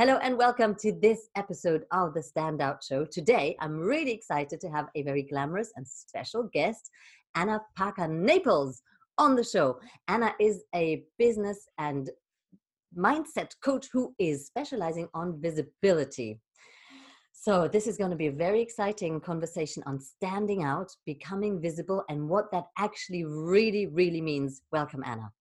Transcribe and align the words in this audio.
Hello 0.00 0.16
and 0.22 0.38
welcome 0.38 0.76
to 0.76 0.92
this 0.92 1.28
episode 1.34 1.82
of 1.90 2.14
the 2.14 2.20
Standout 2.20 2.86
Show. 2.86 3.04
Today, 3.04 3.56
I'm 3.58 3.76
really 3.76 4.12
excited 4.12 4.60
to 4.60 4.68
have 4.68 4.86
a 4.94 5.02
very 5.02 5.24
glamorous 5.24 5.72
and 5.74 5.84
special 5.84 6.44
guest, 6.52 6.88
Anna 7.34 7.60
Parker 7.76 8.06
Naples, 8.06 8.80
on 9.18 9.34
the 9.34 9.42
show. 9.42 9.80
Anna 10.06 10.36
is 10.38 10.62
a 10.72 11.02
business 11.18 11.66
and 11.78 12.10
mindset 12.96 13.50
coach 13.60 13.88
who 13.92 14.14
is 14.20 14.46
specializing 14.46 15.08
on 15.14 15.40
visibility. 15.42 16.38
So, 17.32 17.66
this 17.66 17.88
is 17.88 17.96
going 17.96 18.12
to 18.12 18.16
be 18.16 18.28
a 18.28 18.32
very 18.46 18.62
exciting 18.62 19.20
conversation 19.20 19.82
on 19.84 19.98
standing 19.98 20.62
out, 20.62 20.92
becoming 21.06 21.60
visible, 21.60 22.04
and 22.08 22.28
what 22.28 22.52
that 22.52 22.66
actually 22.78 23.24
really, 23.24 23.88
really 23.88 24.20
means. 24.20 24.62
Welcome, 24.70 25.02
Anna. 25.04 25.32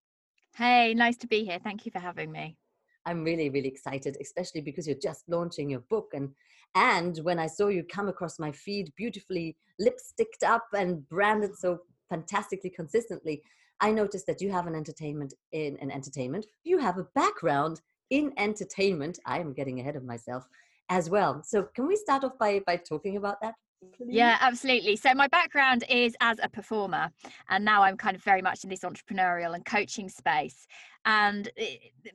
Hey, 0.56 0.96
nice 0.96 1.18
to 1.18 1.28
be 1.28 1.46
here. 1.46 1.60
Thank 1.64 1.86
you 1.86 1.92
for 1.92 2.00
having 2.00 2.32
me. 2.32 2.58
I'm 3.08 3.24
really, 3.24 3.50
really 3.50 3.70
excited, 3.70 4.18
especially 4.22 4.62
because 4.62 4.86
you're 4.86 4.98
just 5.02 5.28
launching 5.30 5.70
your 5.70 5.80
book. 5.80 6.12
And 6.14 6.30
and 6.76 7.18
when 7.24 7.40
I 7.40 7.48
saw 7.48 7.70
you 7.70 7.84
come 7.84 8.10
across 8.10 8.38
my 8.38 8.52
feed, 8.52 8.94
beautifully 8.96 9.56
lipsticked 9.80 10.44
up 10.44 10.66
and 10.76 11.08
branded 11.08 11.56
so 11.58 11.80
fantastically 12.10 12.70
consistently, 12.70 13.42
I 13.80 13.92
noticed 13.92 14.28
that 14.28 14.42
you 14.42 14.52
have 14.52 14.68
an 14.68 14.76
entertainment 14.76 15.34
in 15.54 15.78
an 15.78 15.90
entertainment. 15.90 16.46
You 16.64 16.78
have 16.80 16.98
a 16.98 17.08
background 17.16 17.82
in 18.10 18.34
entertainment. 18.38 19.20
I 19.26 19.40
am 19.40 19.54
getting 19.54 19.80
ahead 19.80 19.96
of 19.96 20.04
myself 20.04 20.46
as 20.90 21.10
well. 21.10 21.42
So 21.44 21.64
can 21.76 21.88
we 21.88 21.96
start 21.96 22.26
off 22.26 22.38
by 22.38 22.62
by 22.68 22.76
talking 22.76 23.18
about 23.18 23.42
that? 23.42 23.56
Please? 23.96 24.10
Yeah, 24.10 24.38
absolutely. 24.42 24.96
So 24.96 25.14
my 25.14 25.28
background 25.28 25.84
is 25.90 26.16
as 26.20 26.40
a 26.42 26.50
performer, 26.50 27.12
and 27.50 27.64
now 27.64 27.84
I'm 27.84 27.98
kind 27.98 28.16
of 28.16 28.24
very 28.24 28.42
much 28.42 28.64
in 28.64 28.70
this 28.70 28.82
entrepreneurial 28.82 29.54
and 29.54 29.64
coaching 29.66 30.10
space. 30.10 30.66
And 31.06 31.50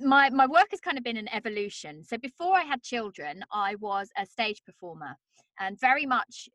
my 0.01 0.31
my 0.31 0.47
work 0.47 0.69
has 0.71 0.81
kind 0.81 0.99
of 0.99 1.05
been 1.05 1.17
an 1.17 1.29
evolution. 1.33 2.05
So 2.05 2.19
before 2.19 2.57
I 2.57 2.63
had 2.63 2.83
children, 2.83 3.45
I 3.53 3.77
was 3.77 4.09
a 4.19 4.27
stage 4.27 4.63
performer, 4.65 5.17
and 5.61 5.79
very 5.81 6.07
much 6.07 6.49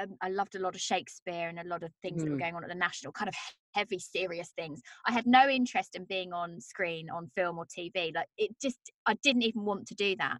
um, 0.00 0.16
I 0.20 0.28
loved 0.28 0.54
a 0.54 0.58
lot 0.58 0.74
of 0.74 0.80
Shakespeare 0.80 1.48
and 1.48 1.60
a 1.60 1.64
lot 1.64 1.82
of 1.82 1.92
things 2.02 2.22
mm. 2.22 2.24
that 2.24 2.30
were 2.30 2.36
mm. 2.36 2.40
going 2.40 2.54
on 2.54 2.64
at 2.64 2.70
the 2.70 2.74
National, 2.74 3.12
kind 3.12 3.28
of 3.28 3.34
heavy, 3.74 3.98
serious 3.98 4.50
things. 4.56 4.80
I 5.06 5.12
had 5.12 5.26
no 5.26 5.48
interest 5.48 5.94
in 5.94 6.04
being 6.04 6.32
on 6.32 6.60
screen, 6.60 7.10
on 7.10 7.28
film 7.34 7.58
or 7.58 7.66
TV. 7.66 8.14
Like 8.14 8.28
it 8.38 8.50
just, 8.60 8.78
I 9.06 9.14
didn't 9.22 9.42
even 9.42 9.64
want 9.64 9.86
to 9.88 9.94
do 9.94 10.16
that. 10.16 10.38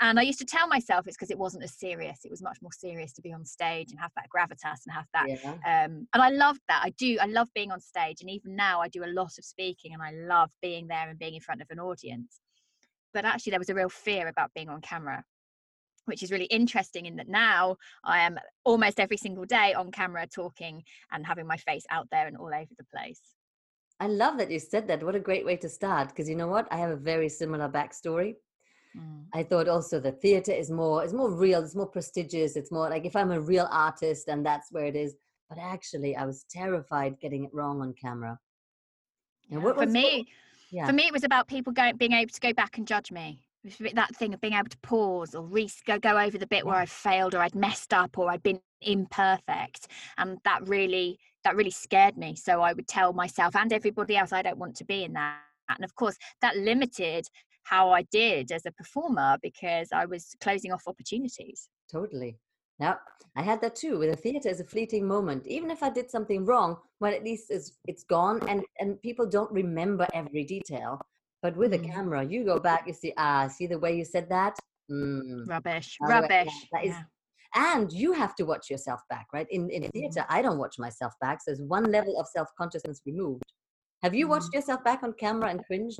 And 0.00 0.18
I 0.18 0.22
used 0.22 0.38
to 0.38 0.44
tell 0.44 0.68
myself 0.68 1.06
it's 1.06 1.16
because 1.16 1.30
it 1.30 1.38
wasn't 1.38 1.64
as 1.64 1.74
serious. 1.74 2.20
It 2.24 2.30
was 2.30 2.40
much 2.40 2.58
more 2.62 2.70
serious 2.72 3.12
to 3.14 3.22
be 3.22 3.32
on 3.32 3.44
stage 3.44 3.90
and 3.90 3.98
have 3.98 4.12
that 4.14 4.28
gravitas 4.34 4.86
and 4.86 4.94
have 4.94 5.06
that. 5.12 5.26
Yeah. 5.28 5.84
Um, 5.84 6.06
and 6.14 6.22
I 6.22 6.30
loved 6.30 6.60
that. 6.68 6.82
I 6.84 6.90
do. 6.90 7.18
I 7.20 7.26
love 7.26 7.48
being 7.52 7.72
on 7.72 7.80
stage. 7.80 8.20
And 8.20 8.30
even 8.30 8.54
now, 8.54 8.80
I 8.80 8.88
do 8.88 9.04
a 9.04 9.06
lot 9.06 9.38
of 9.38 9.44
speaking 9.44 9.94
and 9.94 10.02
I 10.02 10.12
love 10.12 10.50
being 10.62 10.86
there 10.86 11.08
and 11.08 11.18
being 11.18 11.34
in 11.34 11.40
front 11.40 11.62
of 11.62 11.66
an 11.70 11.80
audience. 11.80 12.40
But 13.12 13.24
actually, 13.24 13.50
there 13.50 13.58
was 13.58 13.70
a 13.70 13.74
real 13.74 13.88
fear 13.88 14.28
about 14.28 14.52
being 14.54 14.68
on 14.68 14.80
camera, 14.82 15.24
which 16.04 16.22
is 16.22 16.30
really 16.30 16.44
interesting 16.44 17.06
in 17.06 17.16
that 17.16 17.28
now 17.28 17.76
I 18.04 18.20
am 18.20 18.38
almost 18.64 19.00
every 19.00 19.16
single 19.16 19.46
day 19.46 19.74
on 19.74 19.90
camera 19.90 20.28
talking 20.28 20.84
and 21.10 21.26
having 21.26 21.46
my 21.46 21.56
face 21.56 21.84
out 21.90 22.06
there 22.12 22.28
and 22.28 22.36
all 22.36 22.54
over 22.54 22.70
the 22.78 22.86
place. 22.94 23.22
I 23.98 24.06
love 24.06 24.38
that 24.38 24.52
you 24.52 24.60
said 24.60 24.86
that. 24.86 25.02
What 25.02 25.16
a 25.16 25.20
great 25.20 25.44
way 25.44 25.56
to 25.56 25.68
start. 25.68 26.10
Because 26.10 26.28
you 26.28 26.36
know 26.36 26.46
what? 26.46 26.68
I 26.70 26.76
have 26.76 26.90
a 26.90 26.96
very 26.96 27.28
similar 27.28 27.68
backstory. 27.68 28.36
Mm. 28.96 29.24
I 29.34 29.42
thought 29.42 29.68
also 29.68 30.00
the 30.00 30.12
theater 30.12 30.52
is 30.52 30.70
more 30.70 31.04
it's 31.04 31.12
more 31.12 31.30
real, 31.30 31.62
it's 31.62 31.74
more 31.74 31.86
prestigious, 31.86 32.56
it's 32.56 32.72
more 32.72 32.88
like 32.88 33.04
if 33.04 33.16
I'm 33.16 33.30
a 33.30 33.40
real 33.40 33.68
artist 33.70 34.28
and 34.28 34.44
that's 34.44 34.72
where 34.72 34.86
it 34.86 34.96
is. 34.96 35.14
But 35.48 35.58
actually 35.58 36.16
I 36.16 36.26
was 36.26 36.44
terrified 36.50 37.20
getting 37.20 37.44
it 37.44 37.50
wrong 37.52 37.80
on 37.80 37.94
camera. 37.94 38.38
Yeah, 39.48 39.60
for 39.60 39.86
me, 39.86 40.26
yeah. 40.70 40.86
for 40.86 40.92
me 40.92 41.04
it 41.04 41.12
was 41.12 41.24
about 41.24 41.48
people 41.48 41.72
going 41.72 41.96
being 41.96 42.12
able 42.12 42.32
to 42.32 42.40
go 42.40 42.52
back 42.52 42.78
and 42.78 42.86
judge 42.86 43.10
me. 43.10 43.42
That 43.94 44.14
thing 44.16 44.32
of 44.34 44.40
being 44.40 44.54
able 44.54 44.68
to 44.68 44.78
pause 44.78 45.34
or 45.34 45.42
re- 45.42 45.70
go 45.86 45.98
go 45.98 46.18
over 46.18 46.38
the 46.38 46.46
bit 46.46 46.64
yeah. 46.64 46.70
where 46.70 46.80
I 46.80 46.86
failed 46.86 47.34
or 47.34 47.40
I'd 47.40 47.54
messed 47.54 47.92
up 47.92 48.16
or 48.16 48.30
I'd 48.30 48.42
been 48.42 48.60
imperfect, 48.82 49.88
and 50.16 50.38
that 50.44 50.66
really 50.66 51.18
that 51.44 51.56
really 51.56 51.70
scared 51.70 52.16
me. 52.16 52.36
So 52.36 52.60
I 52.60 52.72
would 52.72 52.88
tell 52.88 53.12
myself 53.12 53.56
and 53.56 53.72
everybody 53.72 54.16
else 54.16 54.32
I 54.32 54.42
don't 54.42 54.58
want 54.58 54.76
to 54.76 54.84
be 54.84 55.04
in 55.04 55.12
that 55.14 55.40
and 55.68 55.84
of 55.84 55.94
course 55.94 56.16
that 56.40 56.56
limited 56.56 57.28
how 57.68 57.90
I 57.90 58.02
did 58.02 58.52
as 58.52 58.64
a 58.66 58.72
performer 58.72 59.38
because 59.42 59.88
I 59.92 60.06
was 60.06 60.34
closing 60.40 60.72
off 60.72 60.82
opportunities. 60.86 61.68
Totally. 61.90 62.38
Yeah, 62.80 62.94
I 63.36 63.42
had 63.42 63.60
that 63.62 63.74
too 63.74 63.98
with 63.98 64.10
the 64.10 64.16
theater 64.16 64.48
as 64.48 64.60
a 64.60 64.64
fleeting 64.64 65.06
moment. 65.06 65.46
Even 65.46 65.70
if 65.70 65.82
I 65.82 65.90
did 65.90 66.10
something 66.10 66.44
wrong, 66.44 66.76
well, 67.00 67.12
at 67.12 67.24
least 67.24 67.46
it's 67.50 67.72
it's 67.86 68.04
gone, 68.04 68.40
and 68.48 68.62
and 68.78 69.00
people 69.02 69.26
don't 69.26 69.50
remember 69.50 70.06
every 70.14 70.44
detail. 70.44 71.00
But 71.42 71.56
with 71.56 71.72
mm. 71.72 71.84
a 71.84 71.88
camera, 71.88 72.24
you 72.24 72.44
go 72.44 72.58
back, 72.58 72.84
you 72.86 72.92
see, 72.92 73.12
ah, 73.16 73.48
see 73.48 73.66
the 73.66 73.78
way 73.78 73.96
you 73.96 74.04
said 74.04 74.28
that. 74.28 74.56
Mm. 74.90 75.48
Rubbish, 75.48 75.96
rubbish. 76.00 76.52
That 76.72 76.84
is, 76.84 76.94
yeah. 76.94 77.02
and 77.72 77.92
you 77.92 78.12
have 78.12 78.34
to 78.36 78.44
watch 78.44 78.70
yourself 78.70 79.00
back, 79.10 79.26
right? 79.32 79.46
In 79.50 79.70
in 79.70 79.82
theater, 79.90 80.20
mm. 80.20 80.26
I 80.28 80.40
don't 80.42 80.58
watch 80.58 80.76
myself 80.78 81.12
back. 81.20 81.38
So 81.40 81.50
there's 81.50 81.62
one 81.62 81.90
level 81.90 82.18
of 82.20 82.26
self 82.28 82.48
consciousness 82.56 83.00
removed. 83.04 83.42
Have 84.04 84.14
you 84.14 84.28
watched 84.28 84.46
mm-hmm. 84.46 84.58
yourself 84.58 84.84
back 84.84 85.02
on 85.02 85.12
camera 85.14 85.50
and 85.50 85.64
cringed? 85.64 85.98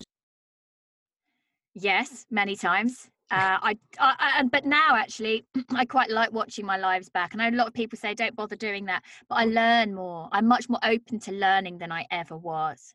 Yes, 1.81 2.27
many 2.31 2.57
times. 2.57 3.09
Uh, 3.31 3.59
I, 3.61 3.77
I, 3.99 4.43
but 4.51 4.65
now 4.65 4.97
actually, 4.97 5.45
I 5.77 5.85
quite 5.85 6.09
like 6.09 6.33
watching 6.33 6.65
my 6.65 6.79
lives 6.79 7.11
back. 7.11 7.35
And 7.35 7.43
I 7.43 7.51
know 7.51 7.57
a 7.57 7.59
lot 7.59 7.67
of 7.67 7.75
people 7.75 7.99
say 7.99 8.15
don't 8.15 8.35
bother 8.35 8.57
doing 8.57 8.87
that, 8.87 9.03
but 9.29 9.35
I 9.35 9.45
learn 9.45 9.95
more. 9.95 10.31
I'm 10.33 10.49
much 10.49 10.71
more 10.71 10.81
open 10.83 11.21
to 11.21 11.33
learning 11.33 11.77
than 11.77 11.93
I 11.93 12.07
ever 12.11 12.39
was. 12.39 12.95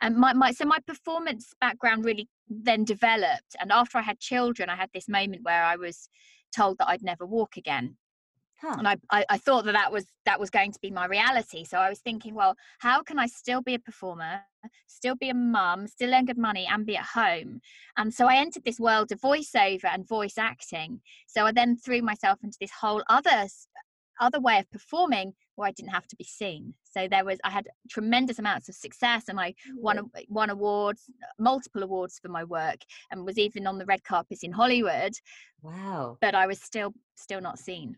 And 0.00 0.14
my, 0.14 0.32
my 0.32 0.52
so 0.52 0.64
my 0.64 0.78
performance 0.86 1.54
background 1.60 2.04
really 2.04 2.28
then 2.48 2.84
developed. 2.84 3.56
And 3.58 3.72
after 3.72 3.98
I 3.98 4.02
had 4.02 4.20
children, 4.20 4.70
I 4.70 4.76
had 4.76 4.90
this 4.94 5.08
moment 5.08 5.42
where 5.42 5.64
I 5.64 5.74
was 5.74 6.08
told 6.54 6.78
that 6.78 6.88
I'd 6.88 7.02
never 7.02 7.26
walk 7.26 7.56
again. 7.56 7.96
Huh. 8.60 8.76
And 8.78 8.88
I, 8.88 8.96
I, 9.10 9.24
I 9.30 9.38
thought 9.38 9.64
that 9.64 9.72
that 9.72 9.92
was 9.92 10.06
that 10.24 10.40
was 10.40 10.50
going 10.50 10.72
to 10.72 10.78
be 10.80 10.90
my 10.90 11.06
reality. 11.06 11.64
So 11.64 11.78
I 11.78 11.88
was 11.88 11.98
thinking, 11.98 12.34
well, 12.34 12.56
how 12.78 13.02
can 13.02 13.18
I 13.18 13.26
still 13.26 13.60
be 13.60 13.74
a 13.74 13.78
performer, 13.78 14.40
still 14.86 15.16
be 15.16 15.28
a 15.28 15.34
mum, 15.34 15.86
still 15.86 16.14
earn 16.14 16.24
good 16.24 16.38
money, 16.38 16.66
and 16.70 16.86
be 16.86 16.96
at 16.96 17.04
home? 17.04 17.60
And 17.96 18.14
so 18.14 18.26
I 18.26 18.36
entered 18.36 18.64
this 18.64 18.80
world 18.80 19.12
of 19.12 19.20
voiceover 19.20 19.86
and 19.92 20.06
voice 20.06 20.38
acting. 20.38 21.00
So 21.26 21.46
I 21.46 21.52
then 21.52 21.76
threw 21.76 22.00
myself 22.00 22.38
into 22.42 22.56
this 22.60 22.70
whole 22.70 23.02
other 23.08 23.46
other 24.20 24.40
way 24.40 24.58
of 24.58 24.70
performing 24.70 25.34
where 25.56 25.68
I 25.68 25.72
didn't 25.72 25.90
have 25.90 26.06
to 26.08 26.16
be 26.16 26.24
seen. 26.24 26.74
So 26.84 27.08
there 27.08 27.24
was 27.24 27.38
I 27.44 27.50
had 27.50 27.68
tremendous 27.90 28.38
amounts 28.38 28.68
of 28.68 28.74
success 28.74 29.24
and 29.28 29.38
I 29.38 29.54
won 29.74 30.10
won 30.28 30.50
awards, 30.50 31.02
multiple 31.38 31.82
awards 31.82 32.18
for 32.18 32.28
my 32.28 32.44
work 32.44 32.78
and 33.10 33.24
was 33.24 33.38
even 33.38 33.66
on 33.66 33.78
the 33.78 33.86
red 33.86 34.04
carpets 34.04 34.42
in 34.42 34.52
Hollywood. 34.52 35.14
Wow. 35.62 36.18
But 36.20 36.34
I 36.34 36.46
was 36.46 36.60
still 36.60 36.94
still 37.16 37.40
not 37.40 37.58
seen. 37.58 37.96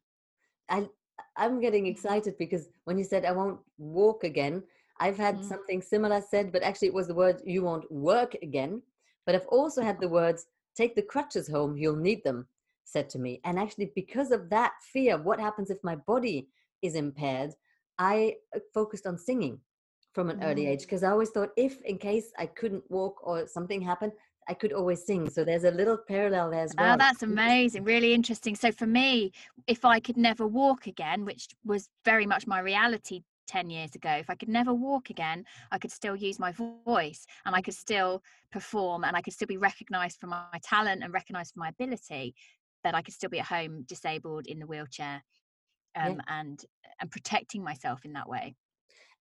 I 0.69 0.89
I'm 1.37 1.61
getting 1.61 1.85
mm-hmm. 1.85 1.93
excited 1.93 2.37
because 2.39 2.69
when 2.85 2.99
you 2.99 3.05
said 3.05 3.25
I 3.25 3.33
won't 3.33 3.61
walk 3.79 4.25
again, 4.25 4.63
I've 5.01 5.19
had 5.19 5.37
mm-hmm. 5.37 5.49
something 5.49 5.83
similar 5.83 6.21
said, 6.21 6.53
but 6.53 6.63
actually 6.63 6.89
it 6.89 6.95
was 6.95 7.09
the 7.09 7.15
word 7.15 7.43
you 7.45 7.63
won't 7.63 7.91
work 7.91 8.35
again. 8.43 8.83
But 9.25 9.35
I've 9.35 9.47
also 9.49 9.83
had 9.83 10.01
the 10.01 10.09
words 10.21 10.47
take 10.77 10.95
the 10.95 11.03
crutches 11.03 11.49
home, 11.49 11.77
you'll 11.77 11.97
need 11.97 12.23
them, 12.25 12.47
said 12.85 13.09
to 13.11 13.19
me. 13.19 13.41
And 13.45 13.59
actually, 13.59 13.93
because 13.95 14.31
of 14.31 14.51
that 14.51 14.73
fear, 14.93 15.19
what 15.19 15.41
happens 15.41 15.71
if 15.71 15.79
my 15.83 15.97
body 15.97 16.49
is 16.83 16.95
impaired, 16.95 17.53
I 17.99 18.37
uh, 18.55 18.61
focused 18.75 19.07
on 19.07 19.19
singing 19.19 19.59
from 20.13 20.31
an 20.31 20.37
mm-hmm. 20.37 20.47
early 20.47 20.67
age 20.67 20.83
because 20.83 21.03
I 21.03 21.11
always 21.11 21.31
thought 21.31 21.51
if 21.57 21.81
in 21.83 21.99
case 21.99 22.33
I 22.39 22.47
couldn't 22.47 22.85
walk 22.91 23.17
or 23.23 23.47
something 23.47 23.81
happened, 23.81 24.13
I 24.49 24.55
could 24.55 24.73
always 24.73 25.05
sing. 25.05 25.29
So 25.29 25.45
there's 25.45 25.65
a 25.65 25.71
little 25.71 25.97
parallel 25.97 26.51
there 26.51 26.63
as 26.63 26.75
well. 26.77 26.95
Oh, 26.95 26.97
that's 26.97 27.23
amazing. 27.23 27.85
Really 27.85 28.15
interesting. 28.15 28.55
So 28.55 28.71
for 28.71 28.87
me, 28.87 29.33
if 29.67 29.85
I 29.85 30.01
could 30.01 30.17
never 30.17 30.47
walk 30.47 30.87
again, 30.87 31.25
which 31.25 31.49
was 31.65 31.89
very 32.05 32.27
much 32.27 32.47
my 32.47 32.61
reality 32.61 33.23
10 33.49 33.71
years 33.71 33.95
ago, 33.95 34.11
if 34.11 34.31
I 34.31 34.35
could 34.35 34.49
never 34.49 34.73
walk 34.73 35.11
again, 35.11 35.45
I 35.73 35.79
could 35.79 35.91
still 35.91 36.17
use 36.17 36.39
my 36.39 36.53
voice 36.53 37.27
and 37.45 37.55
I 37.55 37.61
could 37.61 37.75
still 37.75 38.23
perform 38.53 39.05
and 39.05 39.17
I 39.17 39.21
could 39.21 39.33
still 39.33 39.49
be 39.49 39.57
recognized 39.57 40.19
for 40.21 40.27
my 40.29 40.47
talent 40.63 41.03
and 41.03 41.13
recognized 41.13 41.55
for 41.55 41.61
my 41.61 41.69
ability, 41.69 42.35
that 42.85 42.95
I 42.95 43.03
could 43.03 43.15
still 43.15 43.31
be 43.31 43.41
at 43.41 43.47
home 43.47 43.83
disabled 43.89 44.47
in 44.47 44.61
the 44.61 44.67
wheelchair 44.67 45.23
um, 45.97 46.15
yeah. 46.15 46.21
and 46.29 46.65
and 47.01 47.11
protecting 47.11 47.65
myself 47.65 48.05
in 48.05 48.13
that 48.13 48.29
way. 48.29 48.55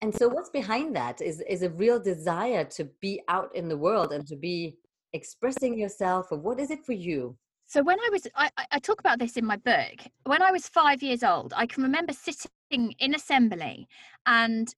And 0.01 0.13
so 0.13 0.27
what's 0.27 0.50
behind 0.50 0.95
that 0.95 1.21
is 1.21 1.41
is 1.50 1.63
a 1.63 1.69
real 1.69 2.00
desire 2.00 2.63
to 2.65 2.85
be 3.01 3.21
out 3.27 3.55
in 3.55 3.67
the 3.67 3.77
world 3.77 4.11
and 4.11 4.27
to 4.27 4.35
be 4.35 4.77
expressing 5.15 5.79
yourself 5.79 6.27
or 6.31 6.38
what 6.38 6.59
is 6.59 6.69
it 6.69 6.85
for 6.85 6.94
you? 6.94 7.38
So 7.67 7.81
when 7.81 8.00
i 8.00 8.09
was 8.12 8.27
I, 8.35 8.50
I, 8.71 8.79
talk 8.79 9.00
about 9.00 9.17
this 9.17 9.38
in 9.38 9.45
my 9.45 9.57
book. 9.57 9.97
When 10.25 10.41
i 10.44 10.51
was 10.51 10.67
five 10.67 11.01
years 11.01 11.23
old 11.23 11.53
i 11.57 11.65
can 11.65 11.83
remember 11.83 12.13
sitting 12.13 12.94
in 13.00 13.15
assembly 13.15 13.88
and 14.25 14.73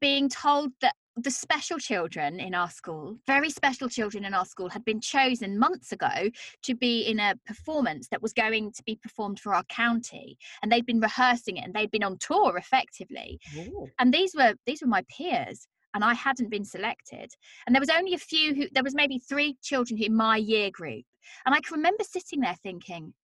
being 0.00 0.28
told 0.30 0.72
that 0.80 0.94
the 1.16 1.30
special 1.30 1.78
children 1.78 2.40
in 2.40 2.54
our 2.54 2.70
school 2.70 3.18
very 3.26 3.50
special 3.50 3.86
children 3.90 4.24
in 4.24 4.32
our 4.32 4.46
school 4.46 4.70
had 4.70 4.82
been 4.86 5.00
chosen 5.00 5.58
months 5.58 5.92
ago 5.92 6.30
to 6.62 6.74
be 6.74 7.02
in 7.02 7.20
a 7.20 7.34
performance 7.44 8.08
that 8.08 8.22
was 8.22 8.32
going 8.32 8.72
to 8.72 8.82
be 8.84 8.96
performed 8.96 9.38
for 9.38 9.54
our 9.54 9.64
county. 9.64 10.38
And 10.62 10.72
they'd 10.72 10.86
been 10.86 11.00
rehearsing 11.00 11.58
it 11.58 11.64
and 11.64 11.74
they'd 11.74 11.90
been 11.90 12.02
on 12.02 12.16
tour 12.18 12.56
effectively. 12.56 13.38
Ooh. 13.58 13.88
and 13.98 14.14
these 14.14 14.34
were 14.34 14.54
these 14.64 14.80
were 14.80 14.88
my 14.88 15.04
peers 15.14 15.68
and 15.94 16.04
I 16.04 16.14
hadn't 16.14 16.50
been 16.50 16.64
selected. 16.64 17.32
And 17.66 17.74
there 17.74 17.80
was 17.80 17.90
only 17.90 18.14
a 18.14 18.18
few 18.18 18.54
who, 18.54 18.66
there 18.72 18.82
was 18.82 18.94
maybe 18.94 19.18
three 19.18 19.56
children 19.62 20.00
in 20.02 20.14
my 20.14 20.36
year 20.36 20.70
group. 20.70 21.04
And 21.46 21.54
I 21.54 21.60
can 21.60 21.76
remember 21.76 22.04
sitting 22.04 22.40
there 22.40 22.56
thinking, 22.62 23.14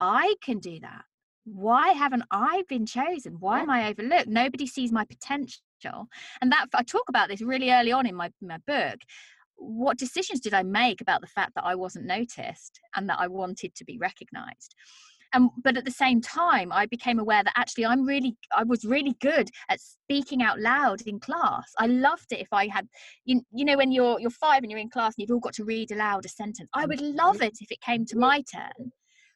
I 0.00 0.34
can 0.42 0.58
do 0.58 0.80
that. 0.80 1.02
Why 1.44 1.90
haven't 1.90 2.24
I 2.30 2.64
been 2.68 2.86
chosen? 2.86 3.36
Why 3.38 3.60
am 3.60 3.70
I 3.70 3.88
overlooked? 3.88 4.28
Nobody 4.28 4.66
sees 4.66 4.90
my 4.90 5.04
potential. 5.04 6.08
And 6.40 6.50
that 6.50 6.66
I 6.74 6.82
talk 6.82 7.04
about 7.08 7.28
this 7.28 7.40
really 7.40 7.70
early 7.70 7.92
on 7.92 8.06
in 8.06 8.16
my, 8.16 8.32
my 8.42 8.58
book. 8.66 8.98
What 9.54 9.96
decisions 9.96 10.40
did 10.40 10.54
I 10.54 10.62
make 10.64 11.00
about 11.00 11.20
the 11.20 11.26
fact 11.28 11.52
that 11.54 11.64
I 11.64 11.76
wasn't 11.76 12.06
noticed 12.06 12.80
and 12.94 13.08
that 13.08 13.20
I 13.20 13.28
wanted 13.28 13.74
to 13.76 13.84
be 13.84 13.96
recognized? 13.96 14.74
And 15.32 15.50
but 15.62 15.76
at 15.76 15.84
the 15.84 15.90
same 15.90 16.20
time 16.20 16.72
i 16.72 16.86
became 16.86 17.18
aware 17.18 17.42
that 17.42 17.52
actually 17.56 17.84
i'm 17.84 18.04
really 18.04 18.36
i 18.56 18.62
was 18.62 18.84
really 18.84 19.14
good 19.20 19.48
at 19.68 19.80
speaking 19.80 20.42
out 20.42 20.60
loud 20.60 21.00
in 21.02 21.18
class. 21.18 21.72
I 21.78 21.86
loved 21.86 22.32
it 22.32 22.40
if 22.40 22.52
i 22.52 22.66
had 22.66 22.88
you, 23.24 23.42
you 23.52 23.64
know 23.64 23.76
when 23.76 23.92
you're 23.92 24.20
you're 24.20 24.30
five 24.30 24.62
and 24.62 24.70
you're 24.70 24.80
in 24.80 24.90
class 24.90 25.14
and 25.16 25.22
you've 25.22 25.34
all 25.34 25.40
got 25.40 25.54
to 25.54 25.64
read 25.64 25.90
aloud 25.90 26.24
a 26.24 26.28
sentence. 26.28 26.68
I 26.74 26.86
would 26.86 26.98
mm-hmm. 26.98 27.16
love 27.16 27.42
it 27.42 27.58
if 27.60 27.70
it 27.70 27.80
came 27.80 28.04
to 28.06 28.18
my 28.18 28.42
turn. 28.52 28.92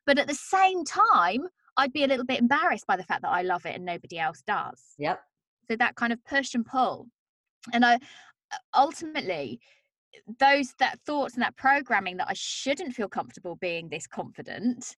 But 0.06 0.18
at 0.18 0.28
the 0.28 0.34
same 0.34 0.84
time 0.84 1.42
i'd 1.76 1.92
be 1.92 2.04
a 2.04 2.06
little 2.06 2.24
bit 2.24 2.40
embarrassed 2.40 2.86
by 2.86 2.96
the 2.96 3.04
fact 3.04 3.22
that 3.22 3.30
i 3.30 3.42
love 3.42 3.66
it 3.66 3.74
and 3.74 3.84
nobody 3.84 4.18
else 4.18 4.42
does. 4.46 4.82
Yep. 4.98 5.20
So 5.70 5.76
that 5.76 5.96
kind 5.96 6.12
of 6.12 6.24
push 6.24 6.54
and 6.54 6.64
pull. 6.64 7.06
And 7.72 7.84
i 7.84 7.98
ultimately 8.76 9.60
those 10.40 10.74
that 10.78 10.98
thoughts 11.06 11.34
and 11.34 11.42
that 11.42 11.56
programming 11.56 12.16
that 12.16 12.26
i 12.28 12.34
shouldn't 12.34 12.94
feel 12.94 13.08
comfortable 13.08 13.56
being 13.56 13.88
this 13.88 14.06
confident 14.08 14.96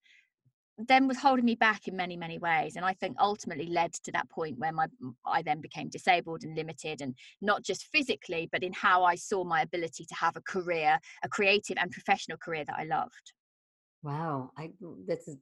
then 0.78 1.06
was 1.06 1.18
holding 1.18 1.44
me 1.44 1.54
back 1.54 1.86
in 1.86 1.96
many 1.96 2.16
many 2.16 2.38
ways 2.38 2.76
and 2.76 2.84
i 2.84 2.92
think 2.94 3.16
ultimately 3.20 3.66
led 3.66 3.92
to 3.92 4.10
that 4.12 4.28
point 4.30 4.58
where 4.58 4.72
my 4.72 4.86
i 5.26 5.42
then 5.42 5.60
became 5.60 5.88
disabled 5.88 6.42
and 6.44 6.56
limited 6.56 7.00
and 7.00 7.14
not 7.40 7.62
just 7.62 7.84
physically 7.92 8.48
but 8.52 8.62
in 8.62 8.72
how 8.72 9.04
i 9.04 9.14
saw 9.14 9.44
my 9.44 9.62
ability 9.62 10.04
to 10.04 10.14
have 10.14 10.36
a 10.36 10.40
career 10.42 10.98
a 11.22 11.28
creative 11.28 11.76
and 11.78 11.90
professional 11.90 12.38
career 12.38 12.64
that 12.64 12.76
i 12.78 12.84
loved 12.84 13.32
wow 14.02 14.50
i 14.56 14.70
this 15.06 15.28
is 15.28 15.36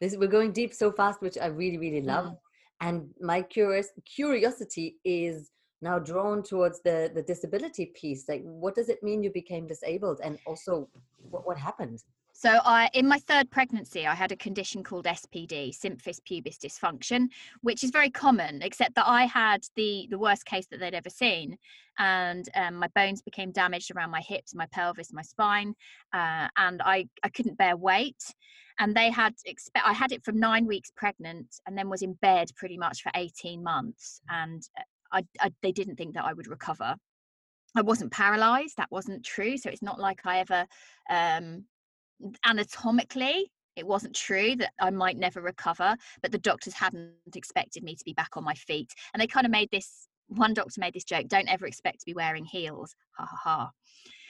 this 0.00 0.16
we're 0.16 0.26
going 0.26 0.52
deep 0.52 0.72
so 0.72 0.90
fast 0.90 1.20
which 1.20 1.36
i 1.40 1.46
really 1.46 1.78
really 1.78 2.02
love 2.02 2.26
mm. 2.26 2.38
and 2.80 3.08
my 3.20 3.42
curious 3.42 3.88
curiosity 4.04 4.96
is 5.04 5.50
now 5.82 5.98
drawn 5.98 6.42
towards 6.42 6.80
the 6.82 7.10
the 7.14 7.22
disability 7.22 7.86
piece 7.94 8.24
like 8.28 8.42
what 8.42 8.74
does 8.74 8.88
it 8.88 9.02
mean 9.02 9.22
you 9.22 9.30
became 9.30 9.66
disabled 9.66 10.20
and 10.24 10.38
also 10.46 10.88
what, 11.30 11.46
what 11.46 11.58
happened 11.58 12.02
so 12.42 12.58
I 12.64 12.90
in 12.92 13.06
my 13.06 13.18
third 13.18 13.52
pregnancy 13.52 14.04
I 14.04 14.16
had 14.16 14.32
a 14.32 14.36
condition 14.36 14.82
called 14.82 15.04
SPD, 15.04 15.70
symphysis 15.70 16.18
pubis 16.24 16.58
dysfunction, 16.58 17.28
which 17.60 17.84
is 17.84 17.90
very 17.90 18.10
common, 18.10 18.62
except 18.62 18.96
that 18.96 19.06
I 19.06 19.26
had 19.26 19.64
the 19.76 20.08
the 20.10 20.18
worst 20.18 20.44
case 20.44 20.66
that 20.72 20.80
they'd 20.80 20.92
ever 20.92 21.08
seen, 21.08 21.56
and 22.00 22.48
um, 22.56 22.74
my 22.74 22.88
bones 22.96 23.22
became 23.22 23.52
damaged 23.52 23.92
around 23.94 24.10
my 24.10 24.22
hips, 24.22 24.56
my 24.56 24.66
pelvis, 24.72 25.12
my 25.12 25.22
spine, 25.22 25.76
uh, 26.12 26.48
and 26.56 26.82
I 26.82 27.08
I 27.22 27.28
couldn't 27.28 27.58
bear 27.58 27.76
weight, 27.76 28.24
and 28.80 28.92
they 28.92 29.12
had 29.12 29.34
expect 29.44 29.86
I 29.86 29.92
had 29.92 30.10
it 30.10 30.24
from 30.24 30.40
nine 30.40 30.66
weeks 30.66 30.90
pregnant, 30.96 31.60
and 31.68 31.78
then 31.78 31.88
was 31.88 32.02
in 32.02 32.14
bed 32.14 32.48
pretty 32.56 32.76
much 32.76 33.02
for 33.02 33.12
eighteen 33.14 33.62
months, 33.62 34.20
and 34.28 34.60
uh, 34.76 34.82
I, 35.12 35.24
I 35.38 35.52
they 35.62 35.70
didn't 35.70 35.94
think 35.94 36.14
that 36.14 36.24
I 36.24 36.32
would 36.32 36.48
recover. 36.48 36.96
I 37.76 37.82
wasn't 37.82 38.10
paralyzed. 38.10 38.76
That 38.78 38.90
wasn't 38.90 39.24
true. 39.24 39.56
So 39.56 39.70
it's 39.70 39.80
not 39.80 40.00
like 40.00 40.26
I 40.26 40.40
ever 40.40 40.66
um, 41.08 41.64
anatomically 42.44 43.50
it 43.76 43.86
wasn't 43.86 44.14
true 44.14 44.54
that 44.56 44.72
I 44.80 44.90
might 44.90 45.16
never 45.16 45.40
recover, 45.40 45.96
but 46.20 46.30
the 46.30 46.38
doctors 46.38 46.74
hadn't 46.74 47.14
expected 47.34 47.82
me 47.82 47.94
to 47.94 48.04
be 48.04 48.12
back 48.12 48.36
on 48.36 48.44
my 48.44 48.54
feet. 48.54 48.92
And 49.12 49.20
they 49.20 49.26
kind 49.26 49.46
of 49.46 49.50
made 49.50 49.70
this 49.70 50.08
one 50.28 50.54
doctor 50.54 50.80
made 50.80 50.94
this 50.94 51.04
joke 51.04 51.28
don't 51.28 51.48
ever 51.48 51.66
expect 51.66 52.00
to 52.00 52.06
be 52.06 52.14
wearing 52.14 52.44
heels. 52.44 52.94
Ha 53.18 53.26
ha 53.26 53.36
ha. 53.42 53.70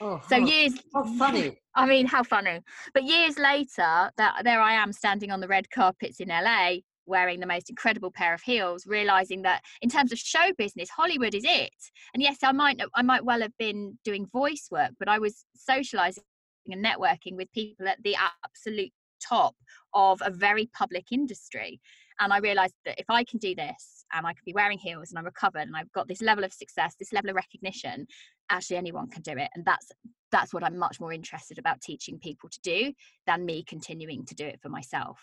Oh, 0.01 0.21
so 0.27 0.39
how, 0.39 0.45
years 0.45 0.73
how 0.93 1.03
funny. 1.17 1.57
I 1.75 1.85
mean, 1.85 2.05
how 2.05 2.23
funny. 2.23 2.59
But 2.93 3.03
years 3.03 3.37
later, 3.37 4.11
that 4.17 4.41
there 4.43 4.61
I 4.61 4.73
am 4.73 4.91
standing 4.91 5.31
on 5.31 5.39
the 5.39 5.47
red 5.47 5.69
carpets 5.69 6.19
in 6.19 6.29
LA 6.29 6.77
wearing 7.05 7.39
the 7.39 7.45
most 7.45 7.69
incredible 7.69 8.11
pair 8.11 8.33
of 8.33 8.41
heels 8.41 8.87
realizing 8.87 9.41
that 9.41 9.61
in 9.81 9.89
terms 9.89 10.13
of 10.13 10.17
show 10.17 10.53
business 10.57 10.89
hollywood 10.89 11.35
is 11.35 11.43
it 11.45 11.73
and 12.13 12.23
yes 12.23 12.37
i 12.43 12.51
might 12.53 12.79
i 12.95 13.01
might 13.01 13.25
well 13.25 13.41
have 13.41 13.51
been 13.59 13.99
doing 14.05 14.25
voice 14.25 14.69
work 14.71 14.91
but 14.99 15.09
i 15.09 15.19
was 15.19 15.43
socializing 15.53 16.23
and 16.71 16.85
networking 16.85 17.35
with 17.35 17.51
people 17.51 17.87
at 17.87 18.01
the 18.03 18.15
absolute 18.45 18.91
top 19.27 19.55
of 19.93 20.21
a 20.23 20.29
very 20.29 20.69
public 20.77 21.05
industry. 21.11 21.79
And 22.19 22.31
I 22.31 22.39
realized 22.39 22.75
that 22.85 22.99
if 22.99 23.09
I 23.09 23.23
can 23.23 23.39
do 23.39 23.55
this 23.55 24.05
and 24.13 24.25
I 24.25 24.33
can 24.33 24.41
be 24.45 24.53
wearing 24.53 24.77
heels 24.77 25.09
and 25.09 25.19
I'm 25.19 25.25
recovered 25.25 25.61
and 25.61 25.75
I've 25.75 25.91
got 25.93 26.07
this 26.07 26.21
level 26.21 26.43
of 26.43 26.53
success, 26.53 26.95
this 26.99 27.13
level 27.13 27.29
of 27.29 27.35
recognition, 27.35 28.07
actually 28.49 28.77
anyone 28.77 29.09
can 29.09 29.23
do 29.23 29.31
it. 29.31 29.49
And 29.55 29.65
that's 29.65 29.91
that's 30.31 30.53
what 30.53 30.63
I'm 30.63 30.77
much 30.77 30.99
more 30.99 31.13
interested 31.13 31.59
about 31.59 31.81
teaching 31.81 32.17
people 32.17 32.49
to 32.49 32.59
do 32.63 32.91
than 33.27 33.45
me 33.45 33.63
continuing 33.67 34.25
to 34.25 34.35
do 34.35 34.45
it 34.45 34.59
for 34.61 34.69
myself. 34.69 35.19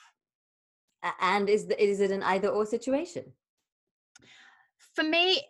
And 1.20 1.48
is 1.48 1.66
the, 1.66 1.82
is 1.82 2.00
it 2.00 2.12
an 2.12 2.22
either 2.22 2.48
or 2.48 2.64
situation? 2.64 3.24
For 4.94 5.02
me, 5.02 5.42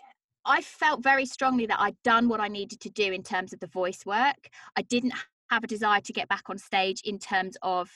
I 0.47 0.63
felt 0.63 1.03
very 1.03 1.27
strongly 1.27 1.67
that 1.67 1.81
I'd 1.81 2.03
done 2.03 2.29
what 2.29 2.41
I 2.41 2.49
needed 2.49 2.81
to 2.81 2.91
do 2.91 3.13
in 3.13 3.23
terms 3.23 3.53
of 3.53 3.61
the 3.61 3.67
voice 3.67 4.07
work. 4.07 4.49
I 4.77 4.83
didn't 4.83 5.13
have 5.51 5.65
a 5.65 5.67
desire 5.67 6.01
to 6.01 6.13
get 6.13 6.29
back 6.29 6.45
on 6.49 6.59
stage 6.59 7.03
in 7.05 7.19
terms 7.19 7.57
of 7.63 7.91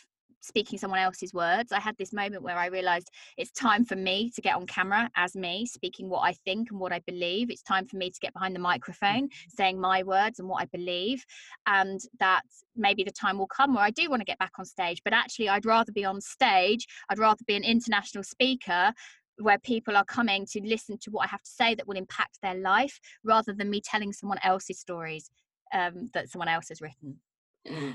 speaking 0.45 0.79
someone 0.79 1.01
else's 1.01 1.33
words. 1.33 1.73
I 1.73 1.81
had 1.81 1.97
this 1.97 2.13
moment 2.13 2.43
where 2.43 2.59
I 2.59 2.67
realized 2.67 3.11
it's 3.39 3.51
time 3.51 3.85
for 3.85 3.97
me 3.97 4.31
to 4.35 4.43
get 4.43 4.55
on 4.55 4.67
camera 4.67 5.11
as 5.17 5.35
me, 5.35 5.65
speaking 5.65 6.11
what 6.11 6.21
I 6.21 6.35
think 6.45 6.71
and 6.71 6.79
what 6.79 6.93
I 6.93 7.01
believe. 7.07 7.51
It's 7.51 7.63
time 7.63 7.87
for 7.87 7.97
me 7.97 8.11
to 8.11 8.21
get 8.21 8.35
behind 8.35 8.55
the 8.55 8.61
microphone, 8.61 9.31
saying 9.49 9.81
my 9.81 10.03
words 10.03 10.39
and 10.39 10.49
what 10.49 10.63
I 10.63 10.67
believe. 10.67 11.25
And 11.67 12.01
that 12.21 12.43
maybe 12.77 13.05
the 13.05 13.11
time 13.11 13.39
will 13.39 13.47
come 13.47 13.75
where 13.75 13.85
I 13.85 13.91
do 13.91 14.11
want 14.11 14.21
to 14.21 14.27
get 14.27 14.39
back 14.39 14.53
on 14.59 14.67
stage. 14.67 15.01
But 15.03 15.15
actually, 15.15 15.49
I'd 15.49 15.65
rather 15.65 15.93
be 15.93 16.05
on 16.05 16.21
stage, 16.21 16.87
I'd 17.09 17.19
rather 17.19 17.43
be 17.47 17.57
an 17.57 17.65
international 17.65 18.25
speaker 18.25 18.93
where 19.39 19.59
people 19.59 19.97
are 19.97 20.05
coming 20.05 20.47
to 20.47 20.61
listen 20.61 20.97
to 20.99 21.11
what 21.11 21.25
I 21.25 21.29
have 21.29 21.43
to 21.43 21.51
say 21.51 21.75
that 21.75 21.89
will 21.89 21.97
impact 21.97 22.39
their 22.41 22.55
life 22.55 23.01
rather 23.25 23.53
than 23.53 23.71
me 23.71 23.81
telling 23.81 24.13
someone 24.13 24.39
else's 24.45 24.79
stories 24.79 25.29
um, 25.73 26.11
that 26.15 26.29
someone 26.29 26.49
else 26.49 26.69
has 26.69 26.81
written. 26.81 27.19